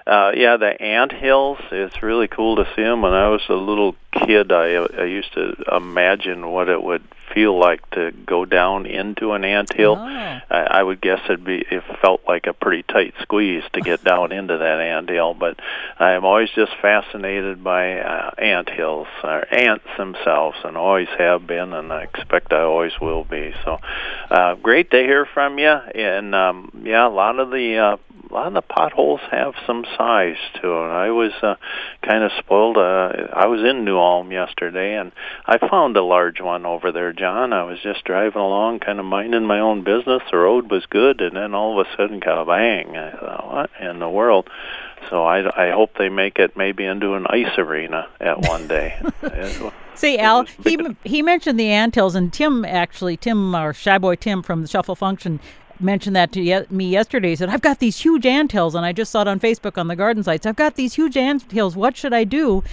Uh, 0.06 0.32
yeah, 0.36 0.58
the 0.58 0.82
ant 0.82 1.12
hills. 1.12 1.60
It's 1.72 2.04
really 2.04 2.28
cool 2.28 2.58
to 2.58 2.66
see 2.76 2.82
them. 2.84 3.02
When 3.02 3.14
I 3.14 3.30
was 3.30 3.42
a 3.48 3.54
little 3.54 3.96
kid, 4.12 4.52
I, 4.52 4.76
I 4.76 5.06
used 5.06 5.34
to 5.34 5.56
imagine 5.72 6.50
what 6.50 6.70
it 6.70 6.82
would 6.82 7.04
feel 7.34 7.58
like 7.58 7.90
to 7.92 8.12
go 8.12 8.46
down 8.46 8.86
into 8.86 9.32
an 9.32 9.44
ant 9.44 9.74
hill. 9.74 9.96
Oh. 9.98 10.04
I, 10.04 10.42
I 10.50 10.84
would 10.84 11.02
guess 11.02 11.20
it'd 11.26 11.44
be 11.44 11.66
it 11.70 11.84
felt 12.02 12.22
like 12.28 12.48
a 12.48 12.54
pretty 12.54 12.84
tight 12.84 13.14
squeeze 13.22 13.64
to 13.74 13.82
get 13.82 14.04
down 14.04 14.32
into 14.34 14.58
that 14.58 14.82
ant 14.82 15.10
hill. 15.10 15.34
But 15.34 15.60
I'm 15.98 16.26
always 16.26 16.50
just 16.56 16.72
fascinated 16.82 17.64
by 17.64 18.00
uh, 18.00 18.32
ant 18.38 18.70
hills, 18.70 19.08
or 19.24 19.46
ants 19.54 19.86
themselves, 19.98 20.58
and 20.64 20.78
always 20.78 21.10
have 21.18 21.48
been, 21.48 21.74
and 21.74 21.92
I 21.92 22.04
expect 22.04 22.54
I 22.54 22.62
always 22.62 22.94
will 23.02 23.24
be. 23.24 23.54
So 23.64 23.80
uh, 24.30 24.56
great 24.56 24.92
to 24.92 24.98
hear 24.98 25.26
from 25.26 25.60
you. 25.60 25.70
And 25.70 26.36
um, 26.36 26.84
yeah, 26.84 27.08
a 27.08 27.10
lot 27.10 27.40
of 27.40 27.52
the 27.52 27.78
uh, 27.78 27.98
a 28.34 28.36
lot 28.36 28.48
of 28.48 28.54
the 28.54 28.62
potholes 28.62 29.20
have 29.30 29.54
some 29.68 29.86
size 29.96 30.38
to 30.56 30.62
them. 30.62 30.90
I 30.90 31.12
was 31.12 31.32
uh, 31.44 31.56
kind 32.02 32.24
of 32.24 32.32
spoiled. 32.40 32.78
Uh, 32.78 33.28
I 33.32 33.46
was 33.46 33.62
in 33.62 33.86
New 33.86 33.98
Ulm 33.98 34.32
yesterday, 34.32 34.96
and 34.96 35.12
I 35.46 35.60
found 35.60 35.96
a 35.98 36.04
large 36.04 36.42
one 36.42 36.66
over 36.66 36.92
there, 36.92 37.14
John. 37.14 37.54
I 37.54 37.64
was 37.64 37.80
just 37.84 38.04
driving 38.06 38.42
along, 38.42 38.80
kind 38.80 39.00
of 39.00 39.06
minding 39.06 39.46
my 39.46 39.60
own 39.60 39.84
business. 39.84 40.24
The 40.32 40.38
road 40.38 40.72
was 40.72 40.84
good, 40.88 41.22
and 41.22 41.36
then 41.36 41.54
all 41.54 41.80
of 41.80 41.86
a 41.86 41.90
sudden, 41.96 42.22
kind 42.22 42.40
of 42.40 42.48
bang! 42.48 42.98
I 42.98 43.12
thought, 43.12 43.54
what 43.54 43.70
in 43.80 44.00
the 44.00 44.10
world? 44.10 44.50
So 45.10 45.24
I, 45.26 45.68
I 45.68 45.72
hope 45.72 45.92
they 46.00 46.10
make 46.10 46.40
it 46.40 46.58
maybe 46.58 46.86
into 46.86 47.14
an 47.14 47.28
ice 47.28 47.58
arena 47.58 48.08
at 48.20 48.40
one 48.48 48.68
day. 48.68 49.00
See, 49.96 50.18
Al, 50.18 50.46
he 50.64 50.78
he 51.04 51.22
mentioned 51.22 51.60
the 51.60 51.70
anthills, 51.70 52.16
and 52.16 52.34
Tim 52.34 52.66
actually, 52.66 53.16
Tim 53.16 53.56
or 53.56 53.74
Shy 53.74 54.00
Boy 54.00 54.16
Tim 54.16 54.42
from 54.42 54.64
the 54.64 54.68
Shuffle 54.68 54.96
Function 54.96 55.40
mentioned 55.80 56.16
that 56.16 56.32
to 56.34 56.66
me 56.70 56.90
yesterday. 56.90 57.30
He 57.30 57.36
said, 57.36 57.50
I've 57.50 57.62
got 57.62 57.80
these 57.80 58.00
huge 58.00 58.26
anthills, 58.26 58.76
and 58.76 58.86
I 58.86 58.92
just 58.92 59.12
saw 59.12 59.22
it 59.22 59.28
on 59.28 59.40
Facebook 59.40 59.78
on 59.78 59.88
the 59.88 59.96
garden 59.96 60.24
sites. 60.24 60.46
I've 60.46 60.56
got 60.56 60.76
these 60.76 60.94
huge 60.96 61.18
anthills. 61.18 61.76
What 61.76 61.98
should 61.98 62.14
I 62.14 62.24
do? 62.24 62.64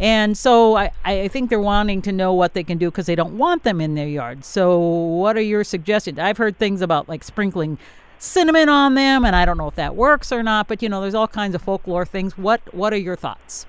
And 0.00 0.36
so 0.36 0.76
I, 0.76 0.90
I 1.04 1.28
think 1.28 1.50
they're 1.50 1.60
wanting 1.60 2.00
to 2.02 2.12
know 2.12 2.32
what 2.32 2.54
they 2.54 2.64
can 2.64 2.78
do 2.78 2.90
because 2.90 3.04
they 3.04 3.14
don't 3.14 3.36
want 3.36 3.64
them 3.64 3.82
in 3.82 3.94
their 3.94 4.08
yard. 4.08 4.46
So, 4.46 4.78
what 4.78 5.36
are 5.36 5.42
your 5.42 5.62
suggestions? 5.62 6.18
I've 6.18 6.38
heard 6.38 6.56
things 6.56 6.80
about 6.80 7.06
like 7.06 7.22
sprinkling 7.22 7.76
cinnamon 8.18 8.70
on 8.70 8.94
them, 8.94 9.26
and 9.26 9.36
I 9.36 9.44
don't 9.44 9.58
know 9.58 9.68
if 9.68 9.74
that 9.74 9.94
works 9.94 10.32
or 10.32 10.42
not. 10.42 10.68
But 10.68 10.82
you 10.82 10.88
know, 10.88 11.02
there's 11.02 11.14
all 11.14 11.28
kinds 11.28 11.54
of 11.54 11.60
folklore 11.60 12.06
things. 12.06 12.38
What 12.38 12.62
What 12.72 12.94
are 12.94 12.98
your 12.98 13.16
thoughts? 13.16 13.66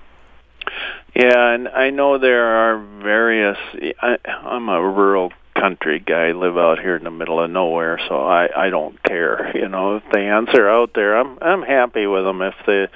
Yeah, 1.13 1.50
and 1.50 1.67
I 1.67 1.89
know 1.89 2.17
there 2.17 2.46
are 2.46 2.78
various. 3.02 3.58
I, 4.02 4.17
I'm 4.26 4.70
a 4.70 4.82
rural 4.82 5.34
country 5.62 6.00
guy, 6.00 6.32
live 6.32 6.58
out 6.58 6.80
here 6.80 6.95
in 6.95 7.04
the 7.04 7.12
middle 7.12 7.39
of 7.39 7.52
nowhere, 7.52 8.00
so 8.10 8.15
I 8.15 8.50
I 8.65 8.69
don't 8.69 9.02
care. 9.04 9.56
You 9.56 9.69
know, 9.69 9.97
if 9.97 10.04
the 10.12 10.19
ants 10.19 10.54
are 10.56 10.67
out 10.67 10.93
there, 10.95 11.15
I'm 11.15 11.38
I'm 11.39 11.62
happy 11.62 12.08
with 12.08 12.24
them. 12.24 12.41
If 12.41 12.56
they, 12.65 12.88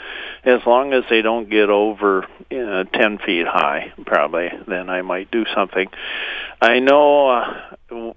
as 0.44 0.62
long 0.66 0.92
as 0.94 1.04
they 1.10 1.22
don't 1.22 1.50
get 1.50 1.70
over 1.70 2.28
you 2.50 2.66
know, 2.66 2.84
ten 2.84 3.20
feet 3.20 3.46
high, 3.46 3.94
probably, 4.06 4.50
then 4.68 4.90
I 4.90 5.04
might 5.04 5.30
do 5.30 5.46
something. 5.54 5.88
I 6.60 6.80
know. 6.80 7.30
Uh, 7.30 8.14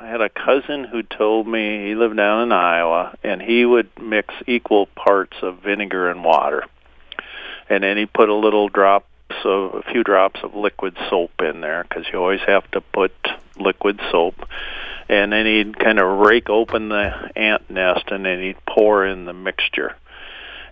I 0.00 0.06
had 0.06 0.22
a 0.22 0.30
cousin 0.30 0.84
who 0.84 1.02
told 1.02 1.46
me 1.46 1.88
he 1.88 1.94
lived 1.94 2.16
down 2.16 2.44
in 2.44 2.52
Iowa, 2.52 3.18
and 3.22 3.42
he 3.42 3.66
would 3.66 3.90
mix 4.00 4.32
equal 4.46 4.86
parts 4.86 5.36
of 5.42 5.62
vinegar 5.62 6.08
and 6.10 6.24
water, 6.24 6.64
and 7.68 7.82
then 7.82 7.98
he 7.98 8.06
put 8.06 8.30
a 8.30 8.34
little 8.34 8.68
drop 8.70 9.04
so 9.42 9.68
a 9.70 9.82
few 9.90 10.02
drops 10.02 10.40
of 10.42 10.54
liquid 10.54 10.96
soap 11.08 11.32
in 11.40 11.60
there 11.60 11.84
because 11.88 12.06
you 12.12 12.18
always 12.18 12.40
have 12.46 12.70
to 12.72 12.80
put 12.80 13.12
liquid 13.56 14.00
soap. 14.10 14.34
And 15.08 15.32
then 15.32 15.44
he'd 15.44 15.78
kind 15.78 15.98
of 15.98 16.18
rake 16.20 16.48
open 16.48 16.88
the 16.88 17.30
ant 17.34 17.68
nest 17.68 18.04
and 18.10 18.24
then 18.24 18.40
he'd 18.40 18.64
pour 18.66 19.04
in 19.04 19.24
the 19.24 19.32
mixture. 19.32 19.96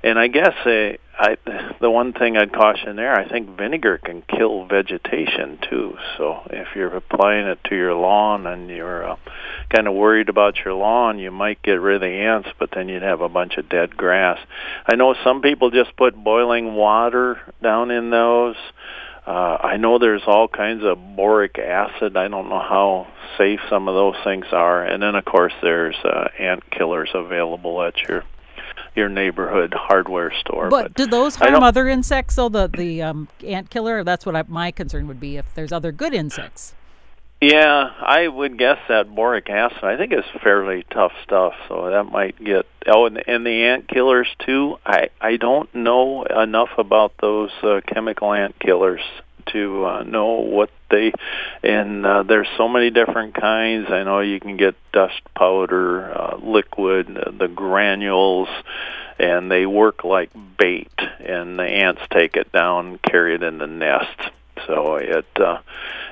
And 0.03 0.19
i 0.19 0.29
guess 0.29 0.55
uh, 0.65 0.97
I, 1.21 1.37
the 1.81 1.91
one 1.91 2.13
thing 2.13 2.37
I'd 2.37 2.53
caution 2.53 2.95
there, 2.95 3.13
I 3.13 3.29
think 3.29 3.57
vinegar 3.57 3.99
can 3.99 4.23
kill 4.23 4.67
vegetation 4.67 5.59
too. 5.69 5.97
So 6.17 6.43
if 6.51 6.69
you're 6.77 6.95
applying 6.95 7.47
it 7.47 7.59
to 7.65 7.75
your 7.75 7.95
lawn 7.95 8.47
and 8.47 8.71
you're 8.71 9.11
uh, 9.11 9.17
kind 9.69 9.89
of 9.89 9.95
worried 9.95 10.29
about 10.29 10.59
your 10.65 10.75
lawn, 10.75 11.19
you 11.19 11.33
might 11.33 11.61
get 11.63 11.81
rid 11.81 11.97
of 11.97 12.03
the 12.03 12.07
ants, 12.07 12.49
but 12.61 12.71
then 12.73 12.89
you'd 12.89 13.03
have 13.03 13.21
a 13.21 13.29
bunch 13.29 13.57
of 13.57 13.69
dead 13.69 13.97
grass. 13.97 14.39
I 14.87 14.95
know 14.95 15.17
some 15.25 15.43
people 15.43 15.73
just 15.73 15.97
put 15.97 16.15
boiling 16.15 16.75
water 16.75 17.41
down 17.61 17.91
in 17.91 18.11
those. 18.11 18.57
Uh, 19.27 19.59
I 19.61 19.77
know 19.77 19.99
there's 19.99 20.23
all 20.25 20.47
kinds 20.47 20.85
of 20.85 21.17
boric 21.17 21.59
acid. 21.59 22.17
I 22.17 22.29
don't 22.29 22.49
know 22.49 22.61
how 22.61 23.09
safe 23.37 23.61
some 23.69 23.89
of 23.89 23.95
those 23.95 24.17
things 24.23 24.47
are. 24.53 24.85
And 24.85 25.03
then, 25.03 25.17
of 25.17 25.25
course, 25.25 25.53
there's 25.63 25.97
uh, 26.05 26.29
ant 26.39 26.71
killers 26.71 27.11
available 27.13 27.83
at 27.83 27.97
your 28.09 28.25
your 28.99 29.09
neighborhood 29.09 29.73
hardware 29.75 30.33
store. 30.41 30.69
But, 30.69 30.83
but 30.83 30.95
do 30.95 31.07
those 31.07 31.37
harm 31.37 31.63
other 31.63 31.89
insects? 31.89 32.35
So 32.35 32.49
the 32.49 32.69
the 32.69 33.03
um, 33.03 33.29
ant 33.47 33.71
killer. 33.71 34.05
That's 34.05 34.27
what 34.27 34.37
I, 34.37 34.45
my 34.49 34.71
concern 34.71 35.09
would 35.09 35.21
be 35.21 35.39
if 35.39 35.55
there's 35.55 35.73
other 35.73 35.93
good 35.93 36.13
insects. 36.13 36.75
Yeah, 37.41 37.91
I 38.01 38.27
would 38.27 38.59
guess 38.59 38.79
that 38.89 39.15
boric 39.15 39.49
acid. 39.49 39.85
I 39.85 39.97
think 39.97 40.13
is 40.13 40.25
fairly 40.43 40.85
tough 40.91 41.13
stuff, 41.23 41.55
so 41.69 41.89
that 41.91 42.11
might 42.11 42.37
get. 42.43 42.67
Oh, 42.87 43.07
and, 43.07 43.23
and 43.29 43.47
the 43.47 43.65
ant 43.65 43.89
killers 43.89 44.29
too. 44.45 44.79
I 44.85 45.11
I 45.21 45.37
don't 45.37 45.73
know 45.75 46.25
enough 46.25 46.71
about 46.79 47.13
those 47.21 47.51
uh, 47.63 47.81
chemical 47.87 48.35
ant 48.35 48.59
killers 48.59 49.03
to 49.53 49.85
uh, 49.87 50.03
know 50.03 50.41
what 50.41 50.71
they 50.91 51.13
and 51.63 52.05
uh, 52.07 52.23
there's 52.23 52.49
so 52.57 52.69
many 52.69 52.91
different 52.91 53.35
kinds. 53.35 53.91
I 53.91 54.05
know 54.05 54.21
you 54.21 54.41
can 54.41 54.57
get 54.57 54.75
dust 54.93 55.21
powder, 55.37 56.11
uh, 56.11 56.37
liquid, 56.37 57.17
uh, 57.17 57.31
the 57.31 57.49
granules, 57.49 58.49
and 59.19 59.51
they 59.51 59.67
work 59.67 60.05
like 60.05 60.31
bait, 60.59 60.93
and 61.21 61.59
the 61.59 61.65
ants 61.65 62.03
take 62.11 62.37
it 62.37 62.53
down, 62.53 62.99
carry 62.99 63.35
it 63.35 63.43
in 63.43 63.59
the 63.59 63.67
nest. 63.67 64.19
So 64.67 64.97
it 64.97 65.27
uh, 65.37 65.59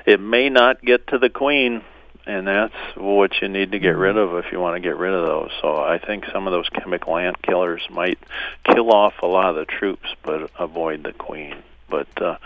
it 0.05 0.19
may 0.19 0.49
not 0.49 0.81
get 0.81 1.07
to 1.07 1.17
the 1.17 1.29
queen 1.29 1.83
and 2.27 2.45
that's 2.45 2.75
what 2.95 3.31
you 3.41 3.47
need 3.47 3.71
to 3.71 3.79
get 3.79 3.95
rid 3.95 4.17
of 4.17 4.33
if 4.33 4.51
you 4.51 4.59
want 4.59 4.75
to 4.75 4.81
get 4.81 4.97
rid 4.97 5.13
of 5.13 5.25
those. 5.25 5.49
So 5.61 5.77
I 5.77 5.97
think 5.97 6.25
some 6.33 6.45
of 6.45 6.51
those 6.51 6.67
chemical 6.69 7.17
ant 7.17 7.41
killers 7.41 7.81
might 7.89 8.19
kill 8.65 8.91
off 8.91 9.13
a 9.23 9.27
lot 9.27 9.49
of 9.49 9.55
the 9.55 9.65
troops, 9.65 10.09
but 10.23 10.51
avoid 10.59 11.03
the 11.03 11.13
queen. 11.13 11.63
But 11.89 12.07
uh, 12.21 12.37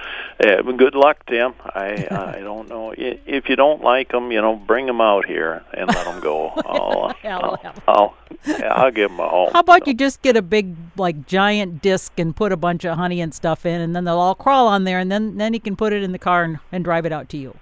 yeah, 0.43 0.61
good 0.61 0.93
luck, 0.95 1.25
Tim. 1.25 1.53
I 1.65 2.07
I 2.11 2.39
don't 2.43 2.69
know 2.69 2.93
if 2.97 3.49
you 3.49 3.55
don't 3.55 3.81
like 3.81 4.11
them, 4.11 4.31
you 4.31 4.41
know, 4.41 4.55
bring 4.55 4.85
them 4.85 5.01
out 5.01 5.25
here 5.25 5.63
and 5.73 5.87
let 5.87 6.05
them 6.05 6.19
go. 6.19 6.49
I'll, 6.65 7.15
I'll, 7.23 7.73
I'll, 7.87 8.17
yeah, 8.45 8.73
I'll 8.73 8.91
give 8.91 9.09
them 9.09 9.19
a 9.19 9.27
home. 9.27 9.49
How 9.53 9.61
about 9.61 9.85
so. 9.85 9.91
you 9.91 9.93
just 9.95 10.21
get 10.21 10.37
a 10.37 10.41
big 10.41 10.75
like 10.95 11.25
giant 11.25 11.81
disc 11.81 12.13
and 12.17 12.35
put 12.35 12.51
a 12.51 12.57
bunch 12.57 12.85
of 12.85 12.97
honey 12.97 13.21
and 13.21 13.33
stuff 13.33 13.65
in, 13.65 13.81
and 13.81 13.95
then 13.95 14.03
they'll 14.03 14.19
all 14.19 14.35
crawl 14.35 14.67
on 14.67 14.83
there, 14.83 14.99
and 14.99 15.11
then 15.11 15.37
then 15.37 15.53
you 15.53 15.59
can 15.59 15.75
put 15.75 15.93
it 15.93 16.03
in 16.03 16.11
the 16.11 16.19
car 16.19 16.43
and, 16.43 16.59
and 16.71 16.83
drive 16.83 17.05
it 17.05 17.11
out 17.11 17.29
to 17.29 17.37
you. 17.37 17.55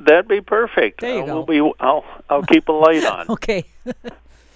That'd 0.00 0.28
be 0.28 0.40
perfect. 0.40 1.00
There 1.00 1.14
you 1.14 1.22
uh, 1.22 1.26
go. 1.26 1.34
We'll 1.42 1.72
be, 1.72 1.74
I'll 1.80 2.04
I'll 2.28 2.42
keep 2.42 2.68
a 2.68 2.72
light 2.72 3.04
on. 3.04 3.28
okay. 3.30 3.64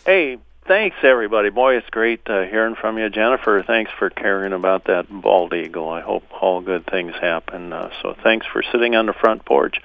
hey, 0.04 0.38
thanks 0.68 0.96
everybody. 1.02 1.48
Boy, 1.48 1.76
it's 1.76 1.88
great 1.90 2.20
uh, 2.26 2.42
hearing 2.42 2.76
from 2.76 2.98
you, 2.98 3.08
Jennifer. 3.08 3.64
Thanks 3.66 3.90
for 3.98 4.10
caring 4.10 4.52
about 4.52 4.84
that 4.84 5.06
bald 5.10 5.54
eagle. 5.54 5.88
I 5.88 6.02
hope 6.02 6.22
all 6.40 6.60
good 6.60 6.86
things 6.86 7.14
happen. 7.20 7.72
Uh, 7.72 7.90
so 8.02 8.14
thanks 8.22 8.46
for 8.46 8.62
sitting 8.70 8.94
on 8.94 9.06
the 9.06 9.14
front 9.14 9.44
porch. 9.44 9.80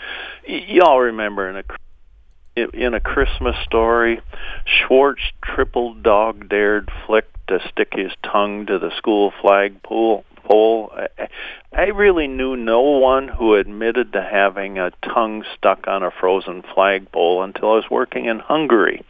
Y- 0.47 0.65
y'all 0.67 0.99
remember 0.99 1.49
in 1.49 1.55
a 1.55 1.63
in 2.55 2.93
a 2.93 2.99
Christmas 2.99 3.55
story, 3.63 4.21
Schwartz 4.65 5.23
triple 5.43 5.95
dog 5.95 6.49
dared 6.49 6.91
Flick 7.07 7.25
to 7.47 7.59
stick 7.69 7.93
his 7.93 8.11
tongue 8.21 8.67
to 8.67 8.77
the 8.77 8.95
school 8.97 9.33
flagpole. 9.41 10.25
Pole. 10.43 10.91
I, 10.93 11.29
I 11.71 11.85
really 11.85 12.27
knew 12.27 12.57
no 12.57 12.81
one 12.81 13.29
who 13.29 13.55
admitted 13.55 14.11
to 14.11 14.21
having 14.21 14.77
a 14.77 14.91
tongue 15.01 15.45
stuck 15.55 15.87
on 15.87 16.03
a 16.03 16.11
frozen 16.11 16.63
flagpole 16.73 17.41
until 17.43 17.71
I 17.71 17.75
was 17.75 17.89
working 17.89 18.25
in 18.25 18.39
Hungary. 18.39 19.05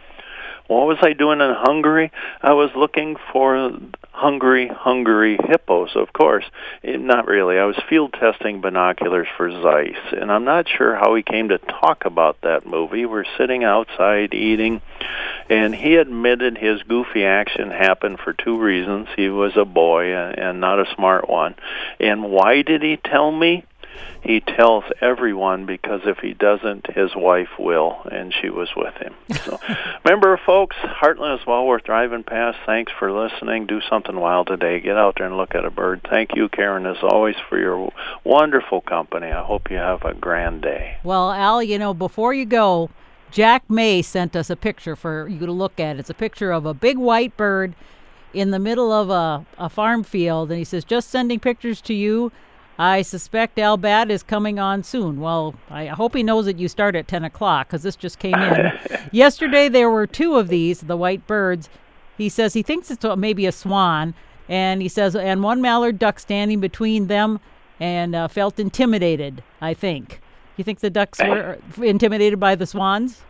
What 0.68 0.88
was 0.88 0.98
I 1.02 1.14
doing 1.14 1.42
in 1.42 1.54
Hungary? 1.54 2.12
I 2.42 2.54
was 2.54 2.70
looking 2.76 3.18
for 3.32 3.80
hungry, 4.12 4.70
hungry 4.70 5.38
hippos, 5.44 5.90
of 5.96 6.14
course. 6.14 6.46
Eh, 6.84 6.96
not 6.96 7.28
really. 7.28 7.60
I 7.60 7.66
was 7.66 7.76
field 7.90 8.14
testing 8.14 8.62
binoculars 8.62 9.28
for 9.36 9.52
Zeiss, 9.52 9.98
and 10.14 10.32
I'm 10.32 10.46
not 10.46 10.70
sure 10.70 10.96
how 10.96 11.16
he 11.16 11.24
came 11.24 11.50
to 11.50 11.58
talk 11.58 12.06
about 12.06 12.38
that 12.42 12.66
movie. 12.66 13.06
We're 13.06 13.26
sitting 13.38 13.66
outside 13.66 14.34
eating, 14.34 14.82
and 15.50 15.76
he 15.76 15.98
admitted 15.98 16.58
his 16.58 16.82
goofy 16.84 17.26
action 17.26 17.70
happened 17.70 18.20
for 18.20 18.32
two 18.32 18.58
reasons. 18.58 19.10
He 19.18 19.28
was 19.28 19.58
a 19.58 19.66
boy 19.66 20.14
and 20.14 20.62
not 20.62 20.80
a 20.80 20.96
smart 20.96 21.30
one. 21.30 21.56
And 22.00 22.32
why 22.32 22.62
did 22.62 22.82
he 22.82 22.98
tell 22.98 23.32
me? 23.32 23.66
He 24.22 24.40
tells 24.40 24.86
everyone 25.02 25.66
because 25.66 26.02
if 26.06 26.20
he 26.20 26.34
doesn't, 26.34 26.94
his 26.94 27.14
wife 27.14 27.50
will, 27.60 28.02
and 28.10 28.34
she 28.34 28.50
was 28.50 28.70
with 28.76 28.96
him. 28.96 29.14
So, 29.44 29.60
remember, 30.06 30.40
folks, 30.46 30.78
Hartland 30.78 31.42
is 31.42 31.46
well 31.46 31.66
worth 31.66 31.84
driving 31.84 32.24
past. 32.24 32.58
Thanks 32.66 32.92
for 32.98 33.12
listening. 33.12 33.66
Do 33.66 33.82
something 33.90 34.16
wild 34.16 34.48
today. 34.48 34.80
Get 34.80 34.98
out 34.98 35.16
there 35.18 35.28
and 35.28 35.36
look 35.36 35.56
at 35.56 35.66
a 35.66 35.70
bird. 35.70 36.08
Thank 36.10 36.36
you, 36.36 36.48
Karen, 36.48 36.86
as 36.86 36.98
always, 37.04 37.36
for 37.50 37.60
your 37.60 37.92
wonderful 38.24 38.80
company. 38.80 39.28
I 39.28 39.44
hope 39.44 39.70
you 39.70 39.78
have 39.78 40.04
a 40.06 40.14
grand 40.14 40.62
day. 40.62 40.98
Well, 41.04 41.32
Al, 41.32 41.62
you 41.62 41.78
know, 41.78 41.94
before 41.94 42.34
you 42.34 42.46
go, 42.46 42.90
Jack 43.30 43.70
May 43.70 44.02
sent 44.02 44.36
us 44.36 44.50
a 44.50 44.56
picture 44.56 44.96
for 44.96 45.28
you 45.28 45.46
to 45.46 45.52
look 45.52 45.80
at. 45.80 45.98
It's 46.00 46.10
a 46.10 46.14
picture 46.14 46.52
of 46.52 46.66
a 46.66 46.74
big 46.74 46.98
white 46.98 47.36
bird 47.36 47.74
in 48.34 48.52
the 48.52 48.60
middle 48.60 48.92
of 48.92 49.10
a, 49.10 49.46
a 49.58 49.70
farm 49.70 50.04
field, 50.04 50.50
and 50.50 50.58
he 50.58 50.64
says, 50.64 50.86
"Just 50.86 51.10
sending 51.10 51.40
pictures 51.40 51.82
to 51.82 51.94
you." 51.94 52.32
I 52.78 53.04
suspect 53.04 53.60
Al 53.60 53.78
Batt 53.78 54.10
is 54.10 54.24
coming 54.24 54.58
on 54.58 54.84
soon. 54.84 55.20
Well, 55.20 55.54
I 55.70 55.88
hope 55.88 56.16
he 56.16 56.24
knows 56.24 56.46
that 56.46 56.58
you 56.58 56.68
start 56.68 56.96
at 56.96 57.08
10 57.08 57.24
o'clock 57.24 57.68
because 57.68 57.84
this 57.84 57.96
just 57.96 58.20
came 58.20 58.36
in. 58.36 58.72
Yesterday 59.12 59.70
there 59.70 59.92
were 59.92 60.08
two 60.08 60.38
of 60.38 60.48
these, 60.48 60.82
the 60.82 60.98
white 60.98 61.28
birds. 61.28 61.70
He 62.18 62.30
says 62.30 62.54
he 62.54 62.64
thinks 62.64 62.90
it's 62.90 63.06
maybe 63.18 63.46
a 63.46 63.52
swan. 63.52 64.16
And 64.50 64.82
he 64.82 64.90
says, 64.90 65.16
and 65.16 65.44
one 65.44 65.62
mallard 65.62 66.00
duck 66.00 66.20
standing 66.20 66.60
between 66.60 67.08
them 67.08 67.40
and 67.80 68.16
uh, 68.16 68.28
felt 68.28 68.60
intimidated, 68.60 69.44
I 69.62 69.74
think. 69.74 70.20
You 70.58 70.64
think 70.64 70.80
the 70.80 70.90
ducks 70.90 71.20
were 71.20 71.58
intimidated 71.82 72.40
by 72.40 72.56
the 72.56 72.66
swans? 72.68 73.22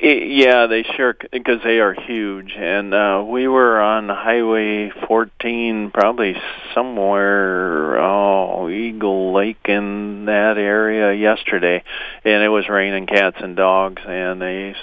Yeah, 0.00 0.66
they 0.66 0.82
sure 0.96 1.14
because 1.30 1.60
they 1.62 1.78
are 1.78 1.94
huge, 1.94 2.54
and 2.56 2.92
uh, 2.92 3.24
we 3.26 3.46
were 3.46 3.80
on 3.80 4.08
Highway 4.08 4.90
14, 5.06 5.90
probably 5.92 6.34
somewhere 6.74 8.00
oh 8.00 8.68
Eagle 8.68 9.32
Lake 9.32 9.64
in 9.66 10.24
that 10.24 10.58
area 10.58 11.12
yesterday, 11.12 11.84
and 12.24 12.42
it 12.42 12.48
was 12.48 12.68
raining 12.68 13.06
cats 13.06 13.36
and 13.40 13.54
dogs, 13.54 14.02
and 14.04 14.42
a 14.42 14.74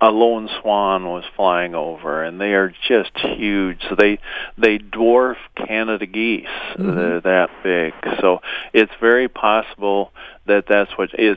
a 0.00 0.10
lone 0.10 0.48
swan 0.60 1.04
was 1.06 1.24
flying 1.36 1.74
over, 1.74 2.22
and 2.22 2.40
they 2.40 2.54
are 2.54 2.72
just 2.88 3.16
huge. 3.18 3.82
So 3.88 3.94
they 3.94 4.20
they 4.56 4.78
dwarf 4.78 5.36
Canada 5.54 6.06
geese. 6.06 6.46
Mm-hmm. 6.46 6.96
They're 6.96 7.20
that 7.20 7.50
big, 7.62 7.92
so 8.20 8.40
it's 8.72 8.92
very 9.00 9.28
possible 9.28 10.12
that 10.46 10.64
that's 10.66 10.96
what 10.96 11.10
is 11.18 11.36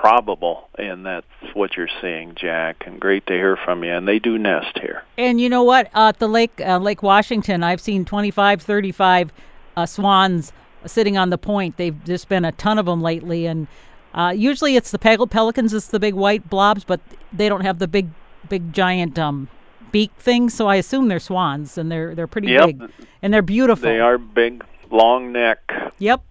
probable, 0.00 0.70
and 0.78 1.04
that's 1.04 1.26
what 1.52 1.76
you're 1.76 1.88
seeing, 2.00 2.34
Jack. 2.34 2.84
And 2.86 2.98
great 2.98 3.26
to 3.26 3.34
hear 3.34 3.56
from 3.56 3.84
you. 3.84 3.92
And 3.92 4.08
they 4.08 4.18
do 4.18 4.38
nest 4.38 4.78
here. 4.80 5.04
And 5.18 5.38
you 5.38 5.50
know 5.50 5.62
what? 5.62 5.88
Uh, 5.94 6.08
at 6.08 6.18
the 6.18 6.28
lake, 6.28 6.58
uh, 6.60 6.78
Lake 6.78 7.02
Washington, 7.02 7.62
I've 7.62 7.82
seen 7.82 8.06
25, 8.06 8.62
35 8.62 9.32
uh, 9.76 9.86
swans 9.86 10.54
sitting 10.86 11.18
on 11.18 11.28
the 11.28 11.36
point. 11.36 11.76
They've 11.76 12.02
just 12.04 12.30
been 12.30 12.46
a 12.46 12.52
ton 12.52 12.78
of 12.78 12.86
them 12.86 13.02
lately, 13.02 13.44
and 13.44 13.66
uh, 14.14 14.32
usually 14.34 14.74
it's 14.74 14.90
the 14.90 14.98
pel- 14.98 15.26
pelicans, 15.26 15.74
it's 15.74 15.88
the 15.88 16.00
big 16.00 16.14
white 16.14 16.48
blobs, 16.48 16.82
but 16.82 17.00
they 17.30 17.50
don't 17.50 17.62
have 17.62 17.78
the 17.78 17.88
big, 17.88 18.08
big 18.48 18.72
giant 18.72 19.18
um, 19.18 19.48
beak 19.92 20.12
things. 20.18 20.54
So 20.54 20.66
I 20.66 20.76
assume 20.76 21.08
they're 21.08 21.20
swans, 21.20 21.76
and 21.76 21.92
they're 21.92 22.14
they're 22.14 22.26
pretty 22.26 22.48
yep. 22.48 22.66
big, 22.66 22.90
and 23.20 23.34
they're 23.34 23.42
beautiful. 23.42 23.90
They 23.90 24.00
are 24.00 24.16
big, 24.16 24.64
long 24.90 25.30
neck. 25.30 25.58
Yep, 25.98 26.22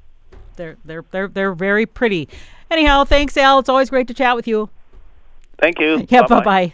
they're 0.56 0.78
they're 0.84 1.06
they're 1.12 1.28
they're 1.28 1.54
very 1.54 1.86
pretty. 1.86 2.28
Anyhow, 2.72 3.04
thanks, 3.04 3.36
Al. 3.38 3.60
It's 3.60 3.70
always 3.70 3.90
great 3.90 4.08
to 4.08 4.14
chat 4.14 4.36
with 4.36 4.48
you. 4.48 4.70
Thank 5.60 5.80
you. 5.80 6.06
Yeah, 6.10 6.26
bye 6.28 6.44
bye. 6.44 6.74